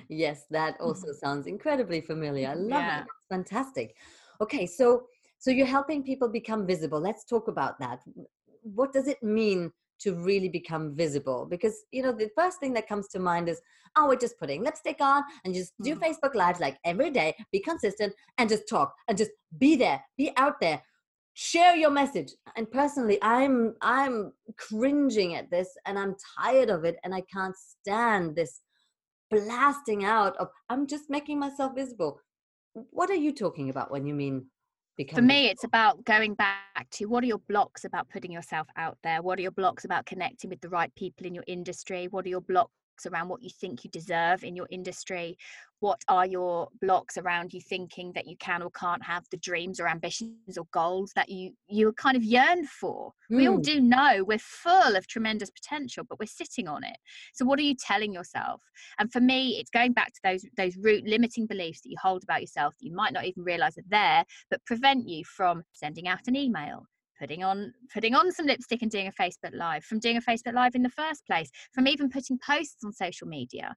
Yes, 0.10 0.46
that 0.52 0.80
also 0.80 1.08
mm-hmm. 1.08 1.26
sounds 1.26 1.48
incredibly 1.48 2.02
familiar. 2.02 2.50
I 2.50 2.54
love 2.54 2.70
yeah. 2.70 3.02
it. 3.02 3.04
It's 3.04 3.28
fantastic. 3.30 3.96
Okay, 4.42 4.66
so 4.66 5.04
so 5.38 5.52
you're 5.52 5.66
helping 5.66 6.04
people 6.04 6.28
become 6.28 6.68
visible. 6.68 7.00
Let's 7.00 7.24
talk 7.24 7.48
about 7.48 7.80
that. 7.80 8.02
What 8.64 8.92
does 8.92 9.08
it 9.08 9.22
mean 9.24 9.72
to 10.00 10.16
really 10.16 10.50
become 10.50 10.96
visible? 10.96 11.46
Because 11.50 11.84
you 11.92 12.04
know, 12.04 12.12
the 12.12 12.30
first 12.36 12.60
thing 12.60 12.74
that 12.74 12.88
comes 12.88 13.08
to 13.10 13.20
mind 13.20 13.50
is, 13.50 13.62
oh, 13.96 14.08
we're 14.08 14.16
just 14.16 14.38
putting 14.38 14.64
lipstick 14.64 14.98
on 15.00 15.24
and 15.46 15.54
just 15.54 15.74
do 15.82 15.96
mm. 15.96 16.00
Facebook 16.00 16.36
lives 16.36 16.60
like 16.60 16.78
every 16.84 17.12
day, 17.12 17.36
be 17.52 17.60
consistent 17.60 18.14
and 18.38 18.50
just 18.50 18.68
talk 18.68 18.94
and 19.08 19.18
just 19.18 19.32
be 19.58 19.76
there, 19.76 20.04
be 20.18 20.32
out 20.38 20.60
there 20.60 20.82
share 21.42 21.74
your 21.74 21.90
message 21.90 22.34
and 22.58 22.70
personally 22.70 23.18
i'm 23.22 23.74
i'm 23.82 24.34
cringing 24.58 25.36
at 25.36 25.50
this 25.50 25.70
and 25.86 25.98
i'm 25.98 26.14
tired 26.38 26.70
of 26.70 26.84
it 26.84 26.98
and 27.06 27.16
i 27.16 27.22
can't 27.34 27.56
stand 27.56 28.36
this 28.36 28.60
blasting 29.30 30.04
out 30.04 30.36
of 30.38 30.50
i'm 30.70 30.88
just 30.88 31.10
making 31.10 31.40
myself 31.40 31.76
visible. 31.76 32.20
What 32.74 33.10
are 33.10 33.16
you 33.16 33.34
talking 33.34 33.70
about 33.70 33.92
when 33.92 34.06
you 34.06 34.14
mean 34.14 34.48
for 35.14 35.22
me 35.22 35.48
it's 35.48 35.64
about 35.64 36.04
going 36.04 36.34
back 36.34 36.88
to 36.92 37.06
what 37.06 37.24
are 37.24 37.28
your 37.28 37.40
blocks 37.48 37.86
about 37.86 38.10
putting 38.10 38.32
yourself 38.32 38.68
out 38.76 38.98
there? 39.02 39.22
What 39.22 39.40
are 39.40 39.42
your 39.42 39.52
blocks 39.52 39.86
about 39.86 40.06
connecting 40.06 40.50
with 40.50 40.60
the 40.62 40.70
right 40.70 40.94
people 40.96 41.26
in 41.26 41.34
your 41.34 41.46
industry? 41.48 42.08
What 42.10 42.26
are 42.26 42.30
your 42.30 42.42
blocks 42.42 42.74
around 43.06 43.30
what 43.30 43.42
you 43.42 43.50
think 43.50 43.84
you 43.84 43.90
deserve 43.90 44.44
in 44.44 44.56
your 44.56 44.68
industry 44.70 45.38
what 45.80 46.02
are 46.10 46.26
your 46.26 46.68
blocks 46.82 47.18
around 47.18 47.54
you 47.54 47.62
thinking 47.62 48.12
that 48.14 48.28
you 48.28 48.36
can 48.38 48.62
or 48.62 48.70
can't 48.72 49.04
have 49.04 49.24
the 49.32 49.38
dreams 49.38 49.80
or 49.80 49.88
ambitions 49.88 50.58
or 50.58 50.66
goals 50.72 51.12
that 51.16 51.30
you 51.30 51.52
you 51.68 51.92
kind 51.94 52.18
of 52.18 52.24
yearn 52.24 52.66
for 52.66 53.12
mm. 53.32 53.38
we 53.38 53.48
all 53.48 53.56
hmm. 53.56 53.62
do 53.62 53.80
know 53.80 54.24
we're 54.26 54.38
full 54.38 54.96
of 54.96 55.08
tremendous 55.08 55.50
potential 55.50 56.04
but 56.08 56.20
we're 56.20 56.26
sitting 56.26 56.68
on 56.68 56.84
it 56.84 56.98
so 57.34 57.46
what 57.46 57.60
are 57.60 57.64
you 57.64 57.76
telling 57.76 58.14
yourself 58.14 58.62
and 59.00 59.12
for 59.12 59.22
me 59.22 59.58
it's 59.60 59.70
going 59.70 59.94
back 59.94 60.08
to 60.14 60.20
those 60.24 60.46
those 60.58 60.76
root 60.78 61.04
limiting 61.06 61.46
beliefs 61.46 61.82
that 61.82 61.90
you 61.90 61.98
hold 62.02 62.24
about 62.24 62.42
yourself 62.42 62.74
that 62.80 62.86
you 62.86 62.94
might 62.94 63.14
not 63.14 63.26
even 63.26 63.44
realize 63.44 63.78
are 63.78 63.84
there 63.90 64.24
but 64.50 64.64
prevent 64.66 65.08
you 65.08 65.24
from 65.26 65.64
sending 65.74 66.08
out 66.08 66.28
an 66.28 66.36
email 66.36 66.86
putting 67.20 67.44
on 67.44 67.74
putting 67.94 68.16
on 68.16 68.32
some 68.32 68.46
lipstick 68.46 68.82
and 68.82 68.92
doing 68.92 69.08
a 69.08 69.12
facebook 69.12 69.54
live 69.54 69.84
from 69.84 70.00
doing 70.00 70.18
a 70.18 70.22
facebook 70.22 70.54
live 70.54 70.76
in 70.76 70.84
the 70.84 70.90
first 70.90 71.26
place 71.26 71.50
from 71.74 71.88
even 71.88 72.10
putting 72.10 72.40
posts 72.46 72.84
on 72.84 72.92
social 72.92 73.28
media 73.28 73.76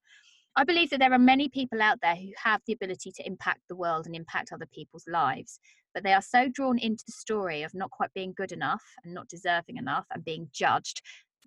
I 0.54 0.64
believe 0.64 0.90
that 0.90 1.00
there 1.00 1.12
are 1.12 1.18
many 1.18 1.48
people 1.48 1.80
out 1.80 1.98
there 2.02 2.14
who 2.14 2.28
have 2.36 2.60
the 2.66 2.74
ability 2.74 3.10
to 3.12 3.26
impact 3.26 3.60
the 3.68 3.76
world 3.76 4.06
and 4.06 4.14
impact 4.14 4.52
other 4.52 4.66
people's 4.66 5.06
lives, 5.08 5.58
but 5.94 6.04
they 6.04 6.12
are 6.12 6.22
so 6.22 6.48
drawn 6.48 6.78
into 6.78 7.04
the 7.06 7.12
story 7.12 7.62
of 7.62 7.72
not 7.74 7.90
quite 7.90 8.12
being 8.14 8.34
good 8.36 8.52
enough 8.52 8.82
and 9.02 9.14
not 9.14 9.28
deserving 9.28 9.78
enough 9.78 10.06
and 10.12 10.24
being 10.24 10.48
judged 10.52 11.00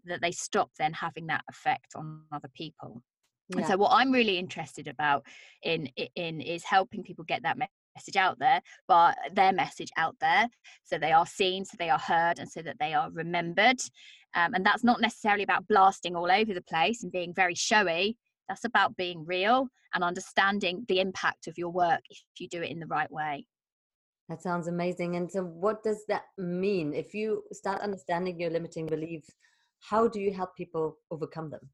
that 0.06 0.22
they 0.22 0.32
stop 0.32 0.72
then 0.80 0.94
having 0.94 1.28
that 1.28 1.44
effect 1.50 1.94
on 1.96 2.22
other 2.32 2.50
people. 2.56 3.04
Yeah. 3.50 3.60
And 3.60 3.68
so 3.68 3.78
what 3.78 3.92
I'm 3.92 4.12
really 4.12 4.40
interested 4.40 4.88
about 4.88 5.24
in 5.62 5.90
in 6.16 6.42
is 6.42 6.64
helping 6.64 7.04
people 7.04 7.26
get 7.26 7.44
that 7.44 7.58
message 7.96 8.16
out 8.16 8.40
there, 8.40 8.62
but 8.88 9.18
their 9.34 9.54
message 9.54 9.90
out 9.98 10.16
there. 10.20 10.48
So 10.84 10.98
they 10.98 11.12
are 11.12 11.26
seen, 11.26 11.66
so 11.66 11.76
they 11.78 11.90
are 11.90 12.00
heard, 12.00 12.40
and 12.40 12.50
so 12.50 12.62
that 12.62 12.78
they 12.80 12.94
are 12.94 13.10
remembered. 13.12 13.80
Um, 14.36 14.54
and 14.54 14.66
that's 14.66 14.84
not 14.84 15.02
necessarily 15.02 15.44
about 15.44 15.68
blasting 15.68 16.16
all 16.16 16.32
over 16.32 16.54
the 16.54 16.62
place 16.62 17.04
and 17.04 17.12
being 17.12 17.34
very 17.34 17.56
showy. 17.56 18.18
That's 18.50 18.66
about 18.66 18.96
being 18.96 19.26
real 19.26 19.70
and 19.94 20.04
understanding 20.04 20.86
the 20.88 21.00
impact 21.00 21.48
of 21.48 21.58
your 21.58 21.70
work 21.70 22.02
if 22.10 22.20
you 22.38 22.48
do 22.48 22.62
it 22.62 22.70
in 22.70 22.80
the 22.80 22.86
right 22.88 23.12
way. 23.12 23.48
That 24.30 24.42
sounds 24.42 24.68
amazing. 24.68 25.16
And 25.16 25.32
so, 25.32 25.44
what 25.44 25.84
does 25.84 26.04
that 26.08 26.24
mean? 26.38 26.94
If 26.94 27.14
you 27.14 27.44
start 27.52 27.82
understanding 27.82 28.40
your 28.40 28.50
limiting 28.50 28.88
beliefs, 28.88 29.30
how 29.80 30.08
do 30.08 30.20
you 30.20 30.34
help 30.34 30.56
people 30.56 30.98
overcome 31.12 31.50
them? 31.50 31.70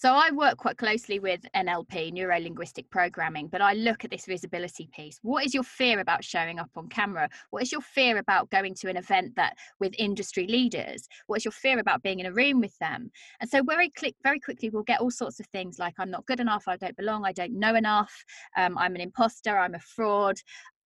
So 0.00 0.12
I 0.12 0.30
work 0.30 0.58
quite 0.58 0.78
closely 0.78 1.18
with 1.18 1.40
NLP, 1.56 2.12
neuro 2.12 2.38
linguistic 2.38 2.88
programming, 2.88 3.48
but 3.48 3.60
I 3.60 3.72
look 3.72 4.04
at 4.04 4.12
this 4.12 4.26
visibility 4.26 4.88
piece. 4.94 5.18
What 5.22 5.44
is 5.44 5.52
your 5.52 5.64
fear 5.64 5.98
about 5.98 6.22
showing 6.22 6.60
up 6.60 6.70
on 6.76 6.88
camera? 6.88 7.28
What 7.50 7.64
is 7.64 7.72
your 7.72 7.80
fear 7.80 8.18
about 8.18 8.48
going 8.50 8.76
to 8.76 8.88
an 8.88 8.96
event 8.96 9.34
that 9.34 9.56
with 9.80 9.92
industry 9.98 10.46
leaders? 10.46 11.08
What 11.26 11.38
is 11.38 11.44
your 11.44 11.50
fear 11.50 11.80
about 11.80 12.04
being 12.04 12.20
in 12.20 12.26
a 12.26 12.32
room 12.32 12.60
with 12.60 12.78
them? 12.78 13.10
And 13.40 13.50
so 13.50 13.60
very 13.64 13.90
quick, 13.90 14.14
very 14.22 14.38
quickly, 14.38 14.70
we'll 14.70 14.84
get 14.84 15.00
all 15.00 15.10
sorts 15.10 15.40
of 15.40 15.46
things 15.46 15.80
like 15.80 15.94
I'm 15.98 16.12
not 16.12 16.26
good 16.26 16.38
enough, 16.38 16.68
I 16.68 16.76
don't 16.76 16.96
belong, 16.96 17.26
I 17.26 17.32
don't 17.32 17.58
know 17.58 17.74
enough, 17.74 18.24
um, 18.56 18.78
I'm 18.78 18.94
an 18.94 19.00
imposter, 19.00 19.58
I'm 19.58 19.74
a 19.74 19.80
fraud. 19.80 20.36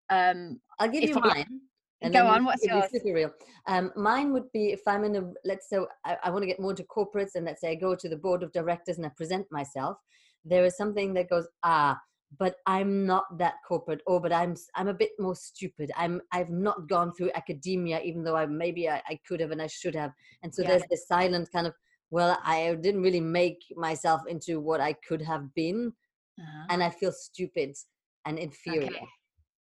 Um, 0.09 0.59
I'll 0.79 0.89
give 0.89 1.05
you 1.05 1.17
mine. 1.17 1.61
And 2.03 2.13
Go 2.13 2.27
on, 2.27 2.45
what's 2.45 2.65
yours? 2.65 2.85
Super 2.91 3.15
real. 3.15 3.33
Um, 3.67 3.93
mine 3.97 4.33
would 4.33 4.51
be 4.53 4.73
if 4.73 4.81
I'm 4.87 5.05
in 5.05 5.17
a, 5.17 5.31
let's 5.45 5.69
say 5.69 5.79
I, 6.05 6.17
I 6.25 6.31
want 6.31 6.43
to 6.43 6.47
get 6.47 6.61
more 6.61 6.71
into 6.71 6.85
corporates 6.85 7.37
and 7.37 7.47
let's 7.47 7.61
say 7.61 7.71
I 7.71 7.75
go 7.77 7.95
to 7.95 8.09
the 8.09 8.17
board 8.17 8.43
of 8.43 8.53
directors 8.53 8.97
and 8.97 9.07
I 9.07 9.11
present 9.11 9.47
myself, 9.51 9.99
there 10.45 10.65
is 10.65 10.77
something 10.77 11.15
that 11.15 11.31
goes, 11.31 11.47
ah, 11.63 11.99
but 12.39 12.57
I'm 12.67 13.07
not 13.07 13.39
that 13.39 13.55
corporate. 13.67 14.01
Oh, 14.07 14.19
but 14.19 14.33
I'm 14.33 14.57
I'm 14.75 14.89
a 14.89 14.95
bit 14.95 15.11
more 15.19 15.37
stupid. 15.37 15.93
I'm 15.97 16.21
I've 16.33 16.51
not 16.51 16.89
gone 16.89 17.13
through 17.13 17.31
academia, 17.35 18.01
even 18.01 18.25
though 18.25 18.37
I 18.37 18.47
maybe 18.47 18.89
I, 18.89 19.03
I 19.07 19.21
could 19.29 19.41
have 19.41 19.51
and 19.51 19.63
I 19.63 19.67
should 19.67 19.95
have. 19.95 20.13
And 20.43 20.53
so 20.53 20.63
yeah. 20.63 20.69
there's 20.69 20.83
this 20.91 21.07
silent 21.07 21.53
kind 21.53 21.67
of, 21.67 21.75
well, 22.11 22.39
I 22.43 22.75
didn't 22.81 23.03
really 23.03 23.21
make 23.21 23.63
myself 23.77 24.23
into 24.27 24.61
what 24.61 24.81
I 24.81 24.95
could 24.95 25.23
have 25.23 25.55
been, 25.55 25.93
uh-huh. 26.41 26.67
and 26.71 26.83
I 26.83 26.91
feel 26.91 27.13
stupid 27.13 27.77
and 28.25 28.39
inferior. 28.39 28.87
Okay 28.87 29.07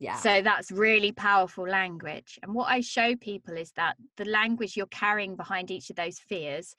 yeah. 0.04 0.16
So 0.16 0.42
that's 0.42 0.70
really 0.70 1.12
powerful 1.12 1.66
language 1.66 2.38
and 2.42 2.54
what 2.54 2.68
i 2.68 2.80
show 2.80 3.16
people 3.16 3.56
is 3.56 3.72
that 3.72 3.96
the 4.16 4.26
language 4.26 4.76
you're 4.76 4.86
carrying 4.86 5.34
behind 5.34 5.70
each 5.70 5.88
of 5.90 5.96
those 5.96 6.18
fears 6.18 6.76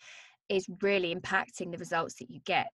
is 0.50 0.68
really 0.82 1.14
impacting 1.14 1.72
the 1.72 1.78
results 1.78 2.16
that 2.16 2.30
you 2.30 2.40
get. 2.46 2.72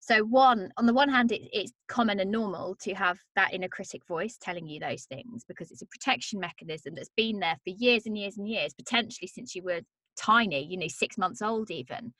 So 0.00 0.24
one 0.24 0.72
on 0.76 0.86
the 0.86 0.94
one 0.94 1.08
hand 1.08 1.30
it, 1.30 1.42
it's 1.52 1.72
common 1.88 2.20
and 2.20 2.30
normal 2.30 2.74
to 2.82 2.94
have 2.94 3.18
that 3.36 3.52
inner 3.52 3.68
critic 3.68 4.06
voice 4.06 4.38
telling 4.40 4.66
you 4.66 4.80
those 4.80 5.04
things 5.04 5.44
because 5.46 5.70
it's 5.70 5.82
a 5.82 5.86
protection 5.86 6.40
mechanism 6.40 6.94
that's 6.94 7.10
been 7.16 7.38
there 7.38 7.56
for 7.62 7.70
years 7.70 8.06
and 8.06 8.16
years 8.16 8.38
and 8.38 8.48
years 8.48 8.72
potentially 8.72 9.28
since 9.28 9.54
you 9.54 9.62
were 9.62 9.82
tiny 10.16 10.64
you 10.64 10.78
know 10.78 10.88
six 10.88 11.18
months 11.18 11.42
old 11.42 11.70
even. 11.70 12.12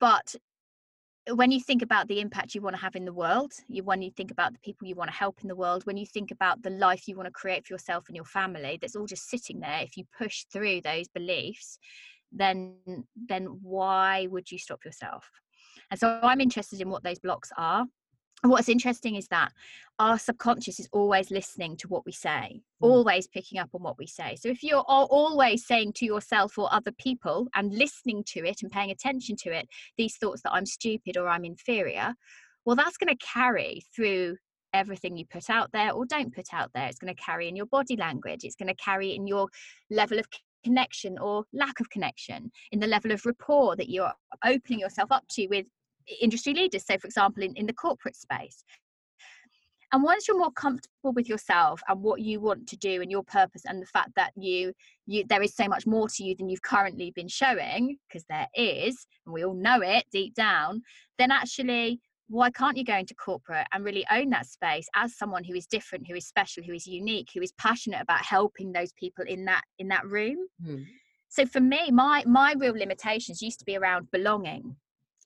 But 0.00 0.34
when 1.32 1.50
you 1.50 1.60
think 1.60 1.82
about 1.82 2.06
the 2.06 2.20
impact 2.20 2.54
you 2.54 2.60
want 2.60 2.76
to 2.76 2.82
have 2.82 2.94
in 2.94 3.04
the 3.04 3.12
world 3.12 3.52
you 3.68 3.82
when 3.82 4.00
you 4.00 4.10
think 4.10 4.30
about 4.30 4.52
the 4.52 4.58
people 4.60 4.86
you 4.86 4.94
want 4.94 5.10
to 5.10 5.16
help 5.16 5.40
in 5.42 5.48
the 5.48 5.56
world 5.56 5.84
when 5.84 5.96
you 5.96 6.06
think 6.06 6.30
about 6.30 6.62
the 6.62 6.70
life 6.70 7.08
you 7.08 7.16
want 7.16 7.26
to 7.26 7.32
create 7.32 7.66
for 7.66 7.74
yourself 7.74 8.04
and 8.08 8.16
your 8.16 8.24
family 8.24 8.78
that's 8.80 8.94
all 8.94 9.06
just 9.06 9.28
sitting 9.28 9.60
there 9.60 9.80
if 9.82 9.96
you 9.96 10.04
push 10.16 10.44
through 10.52 10.80
those 10.80 11.08
beliefs 11.08 11.78
then 12.32 12.74
then 13.16 13.46
why 13.62 14.26
would 14.30 14.50
you 14.50 14.58
stop 14.58 14.84
yourself? 14.84 15.30
And 15.90 15.98
so 15.98 16.18
i'm 16.22 16.40
interested 16.40 16.80
in 16.80 16.90
what 16.90 17.02
those 17.02 17.18
blocks 17.18 17.50
are 17.56 17.86
what's 18.42 18.68
interesting 18.68 19.16
is 19.16 19.28
that 19.28 19.52
our 19.98 20.18
subconscious 20.18 20.78
is 20.78 20.88
always 20.92 21.30
listening 21.30 21.76
to 21.78 21.88
what 21.88 22.04
we 22.04 22.12
say 22.12 22.60
mm. 22.82 22.86
always 22.86 23.26
picking 23.26 23.58
up 23.58 23.70
on 23.74 23.82
what 23.82 23.98
we 23.98 24.06
say. 24.06 24.36
So 24.36 24.48
if 24.48 24.62
you're 24.62 24.84
always 24.86 25.66
saying 25.66 25.94
to 25.94 26.04
yourself 26.04 26.58
or 26.58 26.72
other 26.72 26.92
people 26.92 27.48
and 27.54 27.72
listening 27.72 28.22
to 28.28 28.46
it 28.46 28.62
and 28.62 28.70
paying 28.70 28.90
attention 28.90 29.36
to 29.36 29.50
it 29.50 29.68
these 29.96 30.16
thoughts 30.16 30.42
that 30.42 30.52
i'm 30.52 30.66
stupid 30.66 31.16
or 31.16 31.28
i'm 31.28 31.44
inferior 31.44 32.14
well 32.64 32.76
that's 32.76 32.98
going 32.98 33.14
to 33.14 33.26
carry 33.26 33.82
through 33.94 34.36
everything 34.76 35.16
you 35.16 35.24
put 35.26 35.48
out 35.50 35.70
there 35.72 35.92
or 35.92 36.04
don't 36.04 36.34
put 36.34 36.52
out 36.52 36.70
there. 36.74 36.86
It's 36.86 36.98
going 36.98 37.14
to 37.14 37.22
carry 37.22 37.48
in 37.48 37.56
your 37.56 37.66
body 37.66 37.96
language. 37.96 38.44
It's 38.44 38.56
going 38.56 38.68
to 38.68 38.74
carry 38.74 39.14
in 39.14 39.26
your 39.26 39.48
level 39.90 40.18
of 40.18 40.26
connection 40.64 41.18
or 41.18 41.44
lack 41.52 41.80
of 41.80 41.88
connection 41.90 42.50
in 42.72 42.80
the 42.80 42.86
level 42.86 43.12
of 43.12 43.24
rapport 43.24 43.76
that 43.76 43.88
you're 43.88 44.12
opening 44.44 44.80
yourself 44.80 45.10
up 45.10 45.24
to 45.30 45.46
with 45.48 45.66
industry 46.20 46.54
leaders 46.54 46.84
so 46.86 46.98
for 46.98 47.06
example 47.06 47.42
in, 47.42 47.54
in 47.54 47.66
the 47.66 47.72
corporate 47.72 48.16
space. 48.16 48.64
And 49.92 50.02
once 50.02 50.26
you're 50.26 50.38
more 50.38 50.52
comfortable 50.52 51.12
with 51.12 51.28
yourself 51.28 51.80
and 51.88 52.02
what 52.02 52.20
you 52.20 52.40
want 52.40 52.66
to 52.68 52.76
do 52.76 53.00
and 53.02 53.10
your 53.10 53.22
purpose 53.22 53.62
and 53.64 53.80
the 53.80 53.86
fact 53.86 54.10
that 54.16 54.32
you 54.36 54.72
you 55.06 55.24
there 55.28 55.42
is 55.42 55.54
so 55.54 55.68
much 55.68 55.86
more 55.86 56.08
to 56.08 56.24
you 56.24 56.34
than 56.34 56.48
you've 56.48 56.62
currently 56.62 57.12
been 57.12 57.28
showing 57.28 57.96
because 58.08 58.24
there 58.28 58.48
is 58.54 59.06
and 59.24 59.32
we 59.32 59.44
all 59.44 59.54
know 59.54 59.80
it 59.80 60.04
deep 60.10 60.34
down 60.34 60.82
then 61.18 61.30
actually 61.30 62.00
why 62.28 62.50
can't 62.50 62.76
you 62.76 62.84
go 62.84 62.96
into 62.96 63.14
corporate 63.14 63.66
and 63.72 63.84
really 63.84 64.04
own 64.10 64.30
that 64.30 64.46
space 64.46 64.88
as 64.96 65.16
someone 65.16 65.44
who 65.44 65.54
is 65.54 65.66
different 65.66 66.06
who 66.08 66.16
is 66.16 66.26
special 66.26 66.64
who 66.64 66.72
is 66.72 66.86
unique 66.86 67.28
who 67.32 67.40
is 67.40 67.52
passionate 67.52 68.02
about 68.02 68.24
helping 68.24 68.72
those 68.72 68.92
people 68.92 69.24
in 69.26 69.44
that 69.44 69.62
in 69.78 69.88
that 69.88 70.04
room? 70.06 70.36
Mm. 70.66 70.84
so 71.28 71.46
for 71.46 71.60
me 71.60 71.90
my 71.92 72.24
my 72.26 72.54
real 72.58 72.74
limitations 72.74 73.40
used 73.40 73.60
to 73.60 73.64
be 73.64 73.76
around 73.76 74.10
belonging 74.10 74.74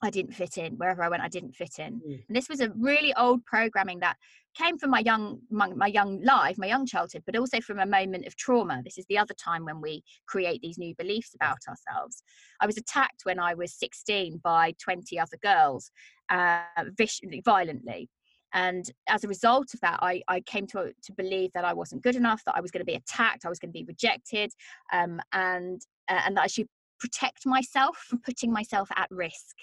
I 0.03 0.11
didn't 0.11 0.33
fit 0.33 0.57
in 0.57 0.75
wherever 0.77 1.03
I 1.03 1.09
went. 1.09 1.23
I 1.23 1.29
didn't 1.29 1.55
fit 1.55 1.79
in, 1.79 2.01
mm. 2.01 2.25
and 2.27 2.37
this 2.37 2.49
was 2.49 2.61
a 2.61 2.71
really 2.71 3.15
old 3.15 3.45
programming 3.45 4.01
that 4.01 4.17
came 4.55 4.79
from 4.79 4.91
my 4.91 5.01
young 5.01 5.41
my, 5.51 5.69
my, 5.69 5.87
young 5.87 6.23
life, 6.23 6.59
my 6.59 6.67
young 6.67 6.87
childhood, 6.87 7.23
but 7.27 7.37
also 7.37 7.61
from 7.61 7.79
a 7.79 7.87
moment 7.87 8.27
of 8.27 8.37
trauma. 8.37 8.83
This 8.85 8.99
is 8.99 9.07
the 9.09 9.19
other 9.19 9.35
time 9.35 9.65
when 9.65 9.81
we 9.81 10.03
create 10.27 10.61
these 10.63 10.79
new 10.79 10.95
beliefs 10.97 11.35
about 11.35 11.59
ourselves. 11.69 12.23
I 12.61 12.67
was 12.67 12.77
attacked 12.77 13.23
when 13.25 13.39
I 13.39 13.55
was 13.55 13.75
16 13.75 14.41
by 14.43 14.75
20 14.83 15.19
other 15.19 15.37
girls, 15.43 15.91
uh, 16.31 16.63
viciously, 16.97 17.43
violently. 17.45 18.09
And 18.53 18.91
as 19.09 19.23
a 19.23 19.29
result 19.29 19.75
of 19.75 19.81
that, 19.81 20.01
I, 20.03 20.23
I 20.27 20.41
came 20.41 20.67
to, 20.69 20.93
to 21.05 21.13
believe 21.13 21.53
that 21.55 21.65
I 21.65 21.73
wasn't 21.73 22.03
good 22.03 22.17
enough, 22.17 22.43
that 22.47 22.57
I 22.57 22.61
was 22.61 22.71
going 22.71 22.81
to 22.81 22.85
be 22.85 22.95
attacked, 22.95 23.45
I 23.45 23.49
was 23.49 23.61
going 23.61 23.73
to 23.73 23.79
be 23.79 23.85
rejected, 23.85 24.51
um, 24.93 25.21
and, 25.33 25.81
uh, 26.09 26.23
and 26.27 26.37
that 26.37 26.43
I 26.43 26.47
should 26.49 26.67
protect 26.99 27.47
myself 27.47 27.97
from 28.09 28.21
putting 28.21 28.53
myself 28.53 28.89
at 28.97 29.09
risk. 29.11 29.57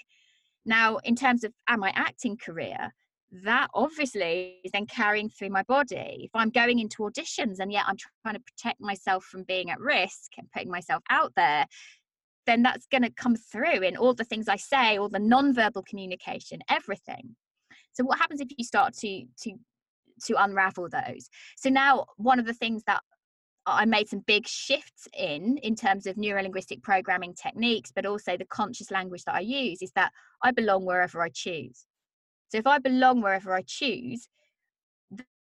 Now, 0.68 0.98
in 0.98 1.16
terms 1.16 1.44
of 1.44 1.52
my 1.78 1.90
acting 1.94 2.36
career, 2.36 2.92
that 3.42 3.68
obviously 3.72 4.58
is 4.62 4.72
then 4.72 4.84
carrying 4.84 5.30
through 5.30 5.48
my 5.48 5.62
body. 5.62 6.20
If 6.24 6.30
I'm 6.34 6.50
going 6.50 6.78
into 6.78 6.98
auditions 6.98 7.56
and 7.58 7.72
yet 7.72 7.84
I'm 7.86 7.96
trying 8.22 8.34
to 8.34 8.40
protect 8.40 8.78
myself 8.78 9.24
from 9.24 9.44
being 9.44 9.70
at 9.70 9.80
risk 9.80 10.32
and 10.36 10.46
putting 10.52 10.70
myself 10.70 11.02
out 11.08 11.32
there, 11.36 11.64
then 12.46 12.62
that's 12.62 12.86
going 12.86 13.02
to 13.02 13.10
come 13.10 13.34
through 13.34 13.80
in 13.82 13.96
all 13.96 14.12
the 14.12 14.24
things 14.24 14.46
I 14.46 14.56
say, 14.56 14.98
all 14.98 15.08
the 15.08 15.18
non-verbal 15.18 15.84
communication, 15.88 16.60
everything. 16.68 17.34
So 17.92 18.04
what 18.04 18.18
happens 18.18 18.42
if 18.42 18.48
you 18.56 18.64
start 18.64 18.92
to 18.98 19.24
to 19.42 19.52
to 20.26 20.34
unravel 20.42 20.90
those? 20.90 21.30
So 21.56 21.70
now 21.70 22.04
one 22.18 22.38
of 22.38 22.44
the 22.44 22.52
things 22.52 22.82
that 22.86 23.00
I 23.70 23.84
made 23.84 24.08
some 24.08 24.20
big 24.20 24.46
shifts 24.46 25.08
in 25.16 25.58
in 25.58 25.74
terms 25.74 26.06
of 26.06 26.16
neurolinguistic 26.16 26.82
programming 26.82 27.34
techniques, 27.34 27.92
but 27.94 28.06
also 28.06 28.36
the 28.36 28.44
conscious 28.44 28.90
language 28.90 29.24
that 29.24 29.34
I 29.34 29.40
use 29.40 29.82
is 29.82 29.92
that 29.92 30.12
I 30.42 30.50
belong 30.52 30.84
wherever 30.84 31.22
I 31.22 31.28
choose. 31.28 31.86
So 32.48 32.58
if 32.58 32.66
I 32.66 32.78
belong 32.78 33.20
wherever 33.20 33.52
I 33.52 33.62
choose, 33.62 34.28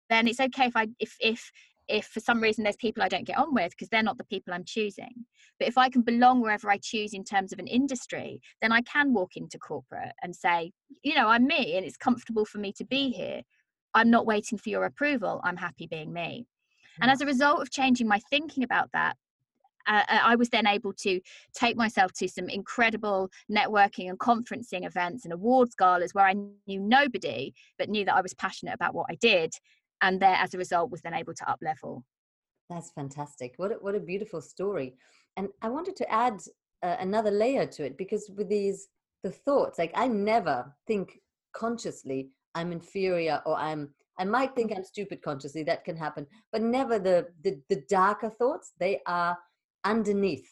then 0.10 0.28
it's 0.28 0.40
okay 0.40 0.66
if 0.66 0.76
I 0.76 0.88
if 1.00 1.16
if 1.20 1.52
if 1.88 2.06
for 2.06 2.20
some 2.20 2.42
reason 2.42 2.64
there's 2.64 2.76
people 2.78 3.04
I 3.04 3.08
don't 3.08 3.28
get 3.28 3.38
on 3.38 3.54
with 3.54 3.72
because 3.72 3.90
they're 3.90 4.04
not 4.04 4.18
the 4.18 4.24
people 4.26 4.54
I'm 4.54 4.66
choosing. 4.66 5.26
But 5.60 5.68
if 5.68 5.78
I 5.78 5.90
can 5.90 6.02
belong 6.02 6.42
wherever 6.42 6.70
I 6.70 6.78
choose 6.78 7.14
in 7.14 7.24
terms 7.24 7.54
of 7.54 7.60
an 7.60 7.68
industry, 7.68 8.42
then 8.62 8.72
I 8.72 8.82
can 8.82 9.14
walk 9.14 9.36
into 9.36 9.60
corporate 9.60 10.14
and 10.24 10.36
say, 10.36 10.72
you 11.04 11.16
know, 11.16 11.28
I'm 11.28 11.46
me 11.46 11.78
and 11.78 11.86
it's 11.86 11.98
comfortable 11.98 12.46
for 12.46 12.58
me 12.58 12.74
to 12.74 12.86
be 12.86 13.12
here. 13.12 13.42
I'm 13.94 14.10
not 14.10 14.26
waiting 14.26 14.58
for 14.58 14.70
your 14.70 14.86
approval. 14.86 15.42
I'm 15.44 15.58
happy 15.58 15.88
being 15.88 16.12
me. 16.12 16.48
And 17.02 17.12
as 17.12 17.22
a 17.22 17.26
result 17.26 17.62
of 17.62 17.72
changing 17.72 18.08
my 18.08 18.20
thinking 18.30 18.64
about 18.64 18.90
that, 18.94 19.16
uh, 19.88 20.04
uh, 20.10 20.20
I 20.24 20.36
was 20.36 20.50
then 20.50 20.68
able 20.68 20.94
to 20.94 21.20
take 21.54 21.78
myself 21.78 22.12
to 22.14 22.28
some 22.28 22.50
incredible 22.50 23.30
networking 23.52 24.10
and 24.10 24.20
conferencing 24.20 24.86
events 24.86 25.26
and 25.26 25.34
awards 25.34 25.76
galas 25.76 26.14
where 26.14 26.26
I 26.26 26.34
knew 26.34 26.80
nobody, 26.80 27.54
but 27.78 27.90
knew 27.90 28.06
that 28.06 28.16
I 28.16 28.22
was 28.22 28.34
passionate 28.34 28.74
about 28.74 28.96
what 28.96 29.08
I 29.10 29.16
did. 29.16 29.54
And 30.02 30.20
there, 30.20 30.36
as 30.36 30.54
a 30.54 30.58
result, 30.58 30.92
was 30.92 31.02
then 31.02 31.14
able 31.14 31.34
to 31.34 31.50
up 31.50 31.60
level. 31.62 32.04
That's 32.70 32.92
fantastic. 32.92 33.54
What 33.58 33.72
a, 33.72 33.76
what 33.76 33.96
a 33.96 34.00
beautiful 34.00 34.42
story. 34.42 34.96
And 35.38 35.50
I 35.62 35.70
wanted 35.70 35.96
to 35.98 36.12
add 36.12 36.42
uh, 36.84 36.96
another 37.00 37.32
layer 37.32 37.66
to 37.68 37.86
it 37.86 37.98
because 37.98 38.30
with 38.36 38.50
these, 38.50 38.88
the 39.24 39.32
thoughts, 39.32 39.78
like 39.78 39.92
I 39.96 40.08
never 40.08 40.74
think 40.88 41.20
consciously 41.54 42.30
I'm 42.56 42.72
inferior 42.72 43.42
or 43.46 43.56
I'm 43.56 43.94
I 44.18 44.26
might 44.26 44.56
think 44.56 44.72
I'm 44.76 44.84
stupid 44.84 45.22
consciously, 45.22 45.64
that 45.64 45.84
can 45.84 45.98
happen, 45.98 46.26
but 46.52 46.62
never 46.62 47.00
the, 47.00 47.28
the, 47.44 47.60
the 47.70 47.84
darker 47.90 48.30
thoughts. 48.30 48.74
They 48.80 49.02
are 49.06 49.38
underneath. 49.84 50.48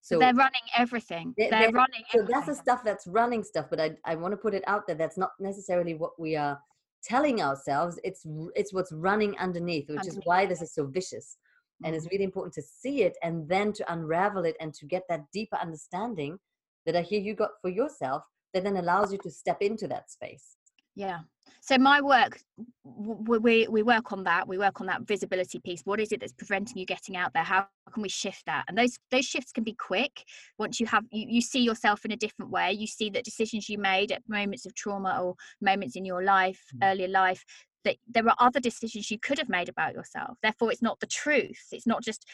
So 0.00 0.18
they're 0.18 0.34
running 0.34 0.62
everything. 0.76 1.34
They're, 1.36 1.50
they're, 1.50 1.60
they're 1.60 1.72
running. 1.72 2.02
So 2.10 2.20
everything. 2.20 2.34
that's 2.34 2.46
the 2.46 2.54
stuff 2.62 2.82
that's 2.82 3.06
running 3.06 3.44
stuff, 3.44 3.66
but 3.70 3.80
I, 3.80 3.92
I 4.04 4.16
want 4.16 4.32
to 4.32 4.36
put 4.36 4.54
it 4.54 4.64
out 4.66 4.86
there. 4.86 4.96
That's 4.96 5.18
not 5.18 5.30
necessarily 5.38 5.94
what 5.94 6.18
we 6.18 6.34
are 6.34 6.58
telling 7.02 7.42
ourselves 7.42 7.98
it's 8.04 8.24
it's 8.54 8.72
what's 8.72 8.92
running 8.92 9.36
underneath 9.38 9.88
which 9.88 9.98
underneath. 9.98 10.18
is 10.18 10.24
why 10.24 10.46
this 10.46 10.62
is 10.62 10.72
so 10.72 10.86
vicious 10.86 11.36
and 11.84 11.94
it's 11.94 12.04
mm-hmm. 12.04 12.14
really 12.14 12.24
important 12.24 12.54
to 12.54 12.62
see 12.62 13.02
it 13.02 13.16
and 13.22 13.48
then 13.48 13.72
to 13.72 13.92
unravel 13.92 14.44
it 14.44 14.56
and 14.60 14.72
to 14.72 14.86
get 14.86 15.02
that 15.08 15.24
deeper 15.32 15.56
understanding 15.60 16.38
that 16.86 16.94
i 16.94 17.02
hear 17.02 17.20
you 17.20 17.34
got 17.34 17.50
for 17.60 17.70
yourself 17.70 18.22
that 18.54 18.62
then 18.62 18.76
allows 18.76 19.12
you 19.12 19.18
to 19.18 19.30
step 19.30 19.60
into 19.60 19.88
that 19.88 20.10
space 20.10 20.56
yeah. 20.94 21.20
So 21.60 21.78
my 21.78 22.00
work 22.00 22.40
we 22.84 23.68
we 23.68 23.82
work 23.82 24.12
on 24.12 24.24
that 24.24 24.48
we 24.48 24.58
work 24.58 24.80
on 24.80 24.86
that 24.88 25.02
visibility 25.02 25.60
piece. 25.60 25.82
What 25.84 26.00
is 26.00 26.12
it 26.12 26.20
that's 26.20 26.32
preventing 26.32 26.76
you 26.76 26.84
getting 26.84 27.16
out 27.16 27.32
there? 27.34 27.44
How 27.44 27.68
can 27.92 28.02
we 28.02 28.08
shift 28.08 28.46
that? 28.46 28.64
And 28.68 28.76
those 28.76 28.98
those 29.10 29.24
shifts 29.24 29.52
can 29.52 29.64
be 29.64 29.74
quick 29.74 30.24
once 30.58 30.80
you 30.80 30.86
have 30.86 31.04
you, 31.10 31.26
you 31.28 31.40
see 31.40 31.60
yourself 31.60 32.04
in 32.04 32.10
a 32.10 32.16
different 32.16 32.50
way. 32.50 32.72
You 32.72 32.86
see 32.86 33.10
that 33.10 33.24
decisions 33.24 33.68
you 33.68 33.78
made 33.78 34.10
at 34.10 34.22
moments 34.28 34.66
of 34.66 34.74
trauma 34.74 35.20
or 35.22 35.36
moments 35.60 35.94
in 35.96 36.04
your 36.04 36.22
life 36.22 36.60
mm. 36.74 36.78
earlier 36.82 37.08
life 37.08 37.44
that 37.84 37.96
there 38.08 38.28
are 38.28 38.36
other 38.38 38.60
decisions 38.60 39.10
you 39.10 39.18
could 39.18 39.38
have 39.38 39.48
made 39.48 39.68
about 39.68 39.94
yourself. 39.94 40.38
Therefore 40.42 40.72
it's 40.72 40.82
not 40.82 41.00
the 41.00 41.06
truth. 41.06 41.68
It's 41.70 41.86
not 41.86 42.02
just 42.02 42.26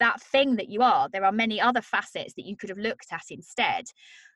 that 0.00 0.20
thing 0.20 0.56
that 0.56 0.68
you 0.68 0.82
are 0.82 1.08
there 1.12 1.24
are 1.24 1.32
many 1.32 1.60
other 1.60 1.82
facets 1.82 2.34
that 2.34 2.46
you 2.46 2.56
could 2.56 2.68
have 2.68 2.78
looked 2.78 3.06
at 3.12 3.24
instead 3.30 3.84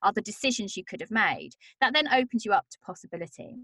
other 0.02 0.21
decisions 0.21 0.76
you 0.76 0.85
could 0.85 1.00
have 1.00 1.11
made 1.11 1.50
that 1.80 1.92
then 1.92 2.06
opens 2.12 2.44
you 2.44 2.52
up 2.52 2.66
to 2.71 2.78
possibility 2.85 3.56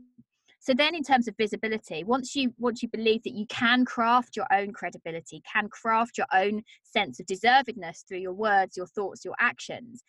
so 0.58 0.74
then 0.74 0.94
in 0.94 1.02
terms 1.02 1.28
of 1.28 1.34
visibility 1.38 2.02
once 2.04 2.34
you 2.34 2.52
once 2.58 2.82
you 2.82 2.88
believe 2.88 3.22
that 3.22 3.34
you 3.34 3.46
can 3.48 3.84
craft 3.84 4.36
your 4.36 4.46
own 4.52 4.72
credibility 4.72 5.42
can 5.50 5.68
craft 5.68 6.18
your 6.18 6.26
own 6.34 6.62
sense 6.82 7.20
of 7.20 7.26
deservedness 7.26 8.06
through 8.08 8.18
your 8.18 8.32
words 8.32 8.76
your 8.76 8.86
thoughts 8.86 9.24
your 9.24 9.34
actions 9.38 10.02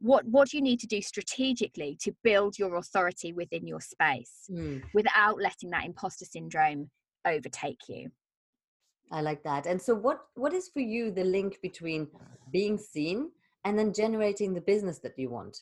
what 0.00 0.24
what 0.26 0.48
do 0.48 0.56
you 0.56 0.62
need 0.62 0.80
to 0.80 0.86
do 0.86 1.00
strategically 1.02 1.96
to 2.00 2.12
build 2.24 2.58
your 2.58 2.76
authority 2.76 3.32
within 3.32 3.66
your 3.66 3.80
space 3.80 4.48
mm. 4.50 4.82
without 4.94 5.40
letting 5.40 5.70
that 5.70 5.84
imposter 5.84 6.24
syndrome 6.24 6.90
overtake 7.26 7.80
you 7.88 8.10
I 9.10 9.20
like 9.20 9.42
that. 9.42 9.66
And 9.66 9.80
so 9.80 9.94
what 9.94 10.20
what 10.34 10.52
is 10.52 10.68
for 10.68 10.80
you 10.80 11.10
the 11.10 11.24
link 11.24 11.58
between 11.62 12.08
being 12.52 12.78
seen 12.78 13.30
and 13.64 13.78
then 13.78 13.92
generating 13.92 14.54
the 14.54 14.60
business 14.60 14.98
that 15.00 15.18
you 15.18 15.30
want? 15.30 15.58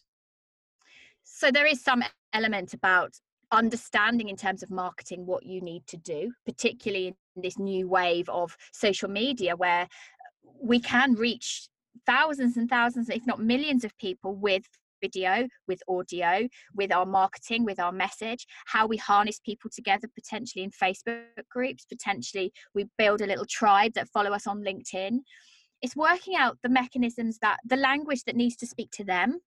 So 1.25 1.51
there 1.51 1.67
is 1.67 1.83
some 1.83 2.03
element 2.33 2.75
about 2.75 3.15
understanding 3.51 4.29
in 4.29 4.37
terms 4.37 4.63
of 4.63 4.71
marketing 4.71 5.27
what 5.27 5.45
you 5.45 5.61
need 5.61 5.87
to 5.87 5.97
do, 5.97 6.33
particularly 6.45 7.09
in 7.37 7.43
this 7.43 7.59
new 7.59 7.89
wave 7.89 8.29
of 8.29 8.57
social 8.73 9.09
media 9.09 9.57
where 9.57 9.89
we 10.61 10.81
can 10.81 11.15
reach 11.15 11.69
thousands 12.07 12.57
and 12.57 12.69
thousands, 12.69 13.09
if 13.09 13.27
not 13.27 13.41
millions 13.41 13.85
of 13.85 13.97
people 13.99 14.35
with 14.35 14.69
video, 15.01 15.47
with 15.67 15.81
audio, 15.89 16.49
with 16.75 16.93
our 16.93 17.07
marketing, 17.07 17.65
with 17.65 17.81
our 17.81 17.93
message, 17.93 18.47
how 18.67 18.87
we 18.87 18.97
harness 18.97 19.41
people 19.45 19.71
together, 19.75 20.09
potentially 20.15 20.65
in 20.65 20.71
Facebook 20.71 21.25
groups, 21.51 21.85
potentially 21.85 22.53
we 22.75 22.87
build 22.97 23.21
a 23.21 23.27
little 23.27 23.47
tribe 23.47 23.93
that 23.95 24.09
follow 24.09 24.31
us 24.31 24.47
on 24.47 24.63
LinkedIn. 24.63 25.19
It's 25.83 25.97
working 25.97 26.35
out 26.37 26.59
the 26.63 26.69
mechanisms 26.69 27.39
that 27.41 27.59
the 27.65 27.77
language 27.77 28.25
that 28.25 28.37
needs 28.37 28.57
to 28.57 28.67
speak 28.67 28.91
to 28.93 29.05
them 29.05 29.39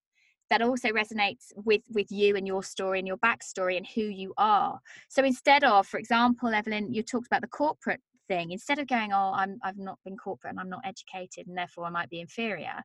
that 0.49 0.61
also 0.61 0.89
resonates 0.89 1.51
with 1.55 1.81
with 1.89 2.11
you 2.11 2.35
and 2.35 2.45
your 2.45 2.61
story 2.61 2.99
and 2.99 3.07
your 3.07 3.17
backstory 3.17 3.77
and 3.77 3.87
who 3.87 4.01
you 4.01 4.33
are. 4.37 4.79
So 5.09 5.23
instead 5.23 5.63
of 5.63 5.87
for 5.87 5.97
example 5.97 6.49
evelyn 6.49 6.93
you 6.93 7.03
talked 7.03 7.27
about 7.27 7.41
the 7.41 7.47
corporate 7.47 8.01
thing. 8.27 8.51
Instead 8.51 8.79
of 8.79 8.87
going 8.87 9.11
oh 9.11 9.31
i'm 9.33 9.57
i've 9.63 9.77
not 9.77 9.97
been 10.05 10.15
corporate 10.15 10.51
and 10.51 10.59
i'm 10.59 10.69
not 10.69 10.85
educated 10.85 11.47
and 11.47 11.57
therefore 11.57 11.85
i 11.85 11.89
might 11.89 12.09
be 12.09 12.21
inferior 12.21 12.75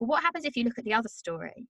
well 0.00 0.08
what 0.08 0.22
happens 0.22 0.44
if 0.44 0.56
you 0.56 0.64
look 0.64 0.78
at 0.78 0.84
the 0.84 0.94
other 0.94 1.08
story 1.08 1.66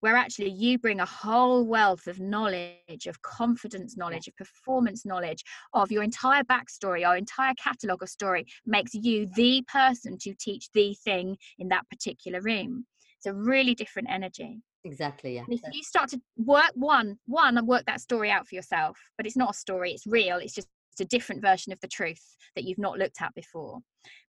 where 0.00 0.16
actually 0.16 0.50
you 0.50 0.78
bring 0.78 1.00
a 1.00 1.06
whole 1.06 1.66
wealth 1.66 2.06
of 2.06 2.20
knowledge, 2.20 3.06
of 3.06 3.20
confidence 3.22 3.96
knowledge, 3.96 4.28
of 4.28 4.36
performance 4.36 5.04
knowledge, 5.04 5.42
of 5.72 5.90
your 5.90 6.02
entire 6.02 6.42
backstory, 6.44 7.06
our 7.06 7.16
entire 7.16 7.54
catalogue 7.54 8.02
of 8.02 8.08
story 8.08 8.44
makes 8.66 8.94
you 8.94 9.28
the 9.36 9.62
person 9.68 10.16
to 10.18 10.34
teach 10.34 10.68
the 10.72 10.94
thing 11.04 11.36
in 11.58 11.68
that 11.68 11.88
particular 11.88 12.40
room. 12.40 12.86
It's 13.18 13.26
a 13.26 13.34
really 13.34 13.74
different 13.74 14.08
energy. 14.10 14.60
Exactly. 14.84 15.34
Yeah. 15.34 15.44
And 15.48 15.54
if 15.54 15.60
you 15.72 15.82
start 15.82 16.10
to 16.10 16.20
work 16.36 16.70
one, 16.74 17.18
one, 17.26 17.58
and 17.58 17.66
work 17.66 17.84
that 17.86 18.00
story 18.00 18.30
out 18.30 18.46
for 18.46 18.54
yourself, 18.54 18.96
but 19.16 19.26
it's 19.26 19.36
not 19.36 19.50
a 19.50 19.54
story, 19.54 19.92
it's 19.92 20.06
real. 20.06 20.36
It's 20.36 20.54
just 20.54 20.68
it's 20.96 21.04
a 21.12 21.16
different 21.16 21.42
version 21.42 21.72
of 21.72 21.80
the 21.80 21.88
truth 21.88 22.22
that 22.54 22.64
you've 22.64 22.78
not 22.78 22.98
looked 22.98 23.20
at 23.20 23.34
before. 23.34 23.80